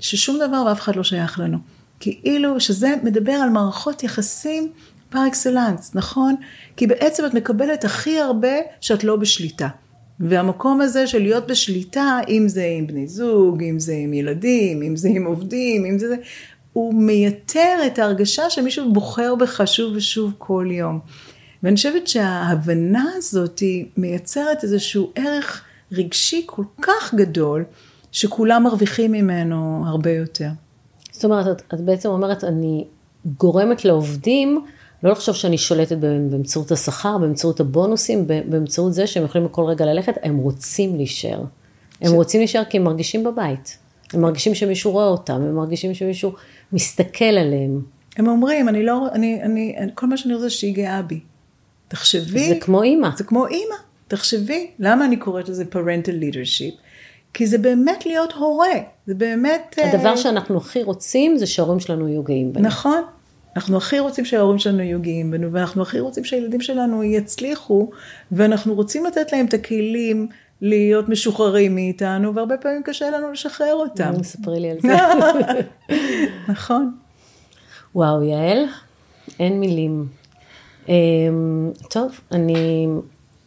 ששום 0.00 0.38
דבר 0.48 0.64
ואף 0.66 0.80
אחד 0.80 0.96
לא 0.96 1.04
שייך 1.04 1.40
לנו. 1.40 1.58
כאילו 2.02 2.60
שזה 2.60 2.94
מדבר 3.02 3.32
על 3.32 3.48
מערכות 3.48 4.02
יחסים 4.02 4.72
פר 5.10 5.26
אקסלנס, 5.26 5.94
נכון? 5.94 6.34
כי 6.76 6.86
בעצם 6.86 7.26
את 7.26 7.34
מקבלת 7.34 7.84
הכי 7.84 8.18
הרבה 8.18 8.52
שאת 8.80 9.04
לא 9.04 9.16
בשליטה. 9.16 9.68
והמקום 10.20 10.80
הזה 10.80 11.06
של 11.06 11.22
להיות 11.22 11.46
בשליטה, 11.46 12.18
אם 12.28 12.48
זה 12.48 12.64
עם 12.78 12.86
בני 12.86 13.06
זוג, 13.06 13.62
אם 13.62 13.78
זה 13.78 13.92
עם 13.92 14.12
ילדים, 14.14 14.82
אם 14.82 14.96
זה 14.96 15.08
עם 15.08 15.26
עובדים, 15.26 15.84
אם 15.84 15.98
זה... 15.98 16.16
הוא 16.72 16.94
מייתר 16.94 17.78
את 17.86 17.98
ההרגשה 17.98 18.50
שמישהו 18.50 18.92
בוחר 18.92 19.34
בך 19.34 19.62
שוב 19.66 19.96
ושוב 19.96 20.32
כל 20.38 20.68
יום. 20.70 21.00
ואני 21.62 21.76
חושבת 21.76 22.08
שההבנה 22.08 23.04
הזאת 23.16 23.58
היא 23.58 23.86
מייצרת 23.96 24.64
איזשהו 24.64 25.12
ערך 25.14 25.64
רגשי 25.92 26.42
כל 26.46 26.64
כך 26.82 27.14
גדול, 27.14 27.64
שכולם 28.12 28.62
מרוויחים 28.62 29.12
ממנו 29.12 29.84
הרבה 29.86 30.10
יותר. 30.10 30.48
זאת 31.22 31.30
אומרת, 31.30 31.46
את, 31.56 31.74
את 31.74 31.80
בעצם 31.80 32.08
אומרת, 32.08 32.44
אני 32.44 32.84
גורמת 33.38 33.84
לעובדים 33.84 34.64
לא 35.02 35.10
לחשוב 35.10 35.34
שאני 35.34 35.58
שולטת 35.58 35.96
באמצעות 35.96 36.72
השכר, 36.72 37.18
באמצעות 37.18 37.60
הבונוסים, 37.60 38.26
באמצעות 38.26 38.94
זה 38.94 39.06
שהם 39.06 39.24
יכולים 39.24 39.46
בכל 39.46 39.64
רגע 39.64 39.86
ללכת, 39.86 40.14
הם 40.22 40.36
רוצים 40.36 40.96
להישאר. 40.96 41.40
הם 42.00 42.10
ש... 42.10 42.12
רוצים 42.12 42.40
להישאר 42.40 42.64
כי 42.64 42.76
הם 42.76 42.84
מרגישים 42.84 43.24
בבית. 43.24 43.78
הם 44.12 44.20
מרגישים 44.20 44.54
שמישהו 44.54 44.90
רואה 44.90 45.06
אותם, 45.06 45.34
הם 45.34 45.56
מרגישים 45.56 45.94
שמישהו 45.94 46.32
מסתכל 46.72 47.24
עליהם. 47.24 47.82
הם 48.16 48.28
אומרים, 48.28 48.68
אני 48.68 48.82
לא, 48.82 49.08
אני, 49.12 49.42
אני, 49.42 49.76
כל 49.94 50.06
מה 50.06 50.16
שאני 50.16 50.34
רוצה 50.34 50.50
שהיא 50.50 50.74
גאה 50.74 51.02
בי. 51.02 51.20
תחשבי. 51.88 52.48
זה 52.48 52.54
כמו 52.60 52.82
אימא. 52.82 53.08
זה 53.16 53.24
כמו 53.24 53.46
אימא. 53.46 53.74
תחשבי, 54.08 54.70
למה 54.78 55.04
אני 55.04 55.16
קוראת 55.16 55.48
לזה 55.48 55.64
parental 55.72 56.22
leadership? 56.22 56.81
כי 57.34 57.46
זה 57.46 57.58
באמת 57.58 58.06
להיות 58.06 58.32
הורה, 58.32 58.74
זה 59.06 59.14
באמת... 59.14 59.78
הדבר 59.82 60.14
uh... 60.14 60.16
שאנחנו 60.16 60.56
הכי 60.56 60.82
רוצים 60.82 61.36
זה 61.36 61.46
שההורים 61.46 61.80
שלנו 61.80 62.08
יהיו 62.08 62.22
גאים 62.22 62.52
בנו. 62.52 62.64
נכון, 62.64 63.02
אנחנו 63.56 63.76
הכי 63.76 63.98
רוצים 63.98 64.24
שההורים 64.24 64.58
שלנו 64.58 64.80
יהיו 64.80 65.02
גאים 65.02 65.30
בנו, 65.30 65.52
ואנחנו 65.52 65.82
הכי 65.82 66.00
רוצים 66.00 66.24
שהילדים 66.24 66.60
שלנו 66.60 67.04
יצליחו, 67.04 67.90
ואנחנו 68.32 68.74
רוצים 68.74 69.06
לתת 69.06 69.32
להם 69.32 69.46
את 69.46 69.54
הכלים 69.54 70.28
להיות 70.60 71.08
משוחררים 71.08 71.74
מאיתנו, 71.74 72.34
והרבה 72.34 72.56
פעמים 72.56 72.82
קשה 72.82 73.10
לנו 73.10 73.32
לשחרר 73.32 73.74
אותם. 73.74 74.12
ספרי 74.22 74.60
לי 74.60 74.70
על 74.70 74.76
זה. 74.80 74.96
נכון. 76.52 76.90
וואו, 77.94 78.22
יעל, 78.22 78.64
אין 79.40 79.60
מילים. 79.60 80.06
אמ, 80.88 81.70
טוב, 81.90 82.20
אני 82.32 82.86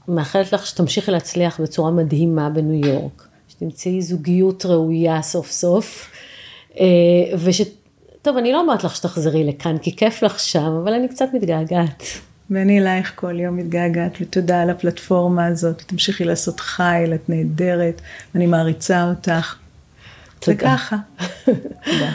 מאחלת 0.07 0.53
לך 0.53 0.65
שתמשיכי 0.65 1.11
להצליח 1.11 1.61
בצורה 1.61 1.91
מדהימה 1.91 2.49
בניו 2.49 2.89
יורק, 2.89 3.27
שתמצאי 3.55 4.01
זוגיות 4.01 4.65
ראויה 4.65 5.21
סוף 5.21 5.51
סוף, 5.51 6.11
אה, 6.79 6.85
וש... 7.37 7.61
טוב, 8.21 8.37
אני 8.37 8.51
לא 8.51 8.59
אומרת 8.59 8.83
לך 8.83 8.95
שתחזרי 8.95 9.43
לכאן, 9.43 9.77
כי 9.77 9.95
כיף 9.95 10.23
לך 10.23 10.39
שם, 10.39 10.79
אבל 10.83 10.93
אני 10.93 11.07
קצת 11.07 11.25
מתגעגעת. 11.33 12.03
ואני 12.49 12.79
אלייך 12.79 13.11
כל 13.15 13.39
יום 13.39 13.57
מתגעגעת, 13.57 14.11
ותודה 14.21 14.61
על 14.61 14.69
הפלטפורמה 14.69 15.45
הזאת, 15.45 15.81
תמשיכי 15.81 16.23
לעשות 16.23 16.59
חייל, 16.59 17.13
את 17.13 17.29
נהדרת, 17.29 18.01
אני 18.35 18.45
מעריצה 18.45 19.09
אותך. 19.09 19.55
תודה. 20.39 20.57
וככה. 20.57 20.95
תודה. 21.85 22.11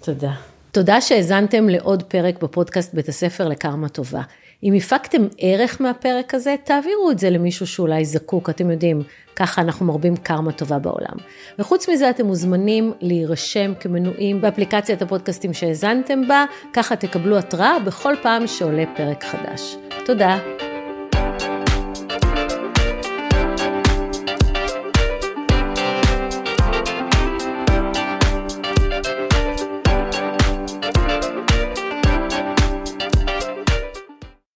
תודה. 0.00 0.32
תודה 0.72 1.00
שהאזנתם 1.00 1.68
לעוד 1.68 2.02
פרק 2.02 2.42
בפודקאסט 2.42 2.94
בית 2.94 3.08
הספר 3.08 3.48
לקרמה 3.48 3.88
טובה. 3.88 4.22
אם 4.64 4.74
הפקתם 4.74 5.26
ערך 5.38 5.80
מהפרק 5.80 6.34
הזה, 6.34 6.54
תעבירו 6.64 7.10
את 7.10 7.18
זה 7.18 7.30
למישהו 7.30 7.66
שאולי 7.66 8.04
זקוק, 8.04 8.50
אתם 8.50 8.70
יודעים, 8.70 9.02
ככה 9.36 9.62
אנחנו 9.62 9.86
מרבים 9.86 10.16
קרמה 10.16 10.52
טובה 10.52 10.78
בעולם. 10.78 11.16
וחוץ 11.58 11.88
מזה, 11.88 12.10
אתם 12.10 12.26
מוזמנים 12.26 12.92
להירשם 13.00 13.72
כמנויים 13.80 14.40
באפליקציית 14.40 15.02
הפודקאסטים 15.02 15.52
שהאזנתם 15.52 16.28
בה, 16.28 16.44
ככה 16.72 16.96
תקבלו 16.96 17.38
התראה 17.38 17.78
בכל 17.78 18.14
פעם 18.22 18.46
שעולה 18.46 18.84
פרק 18.96 19.24
חדש. 19.24 19.76
תודה. 20.04 20.38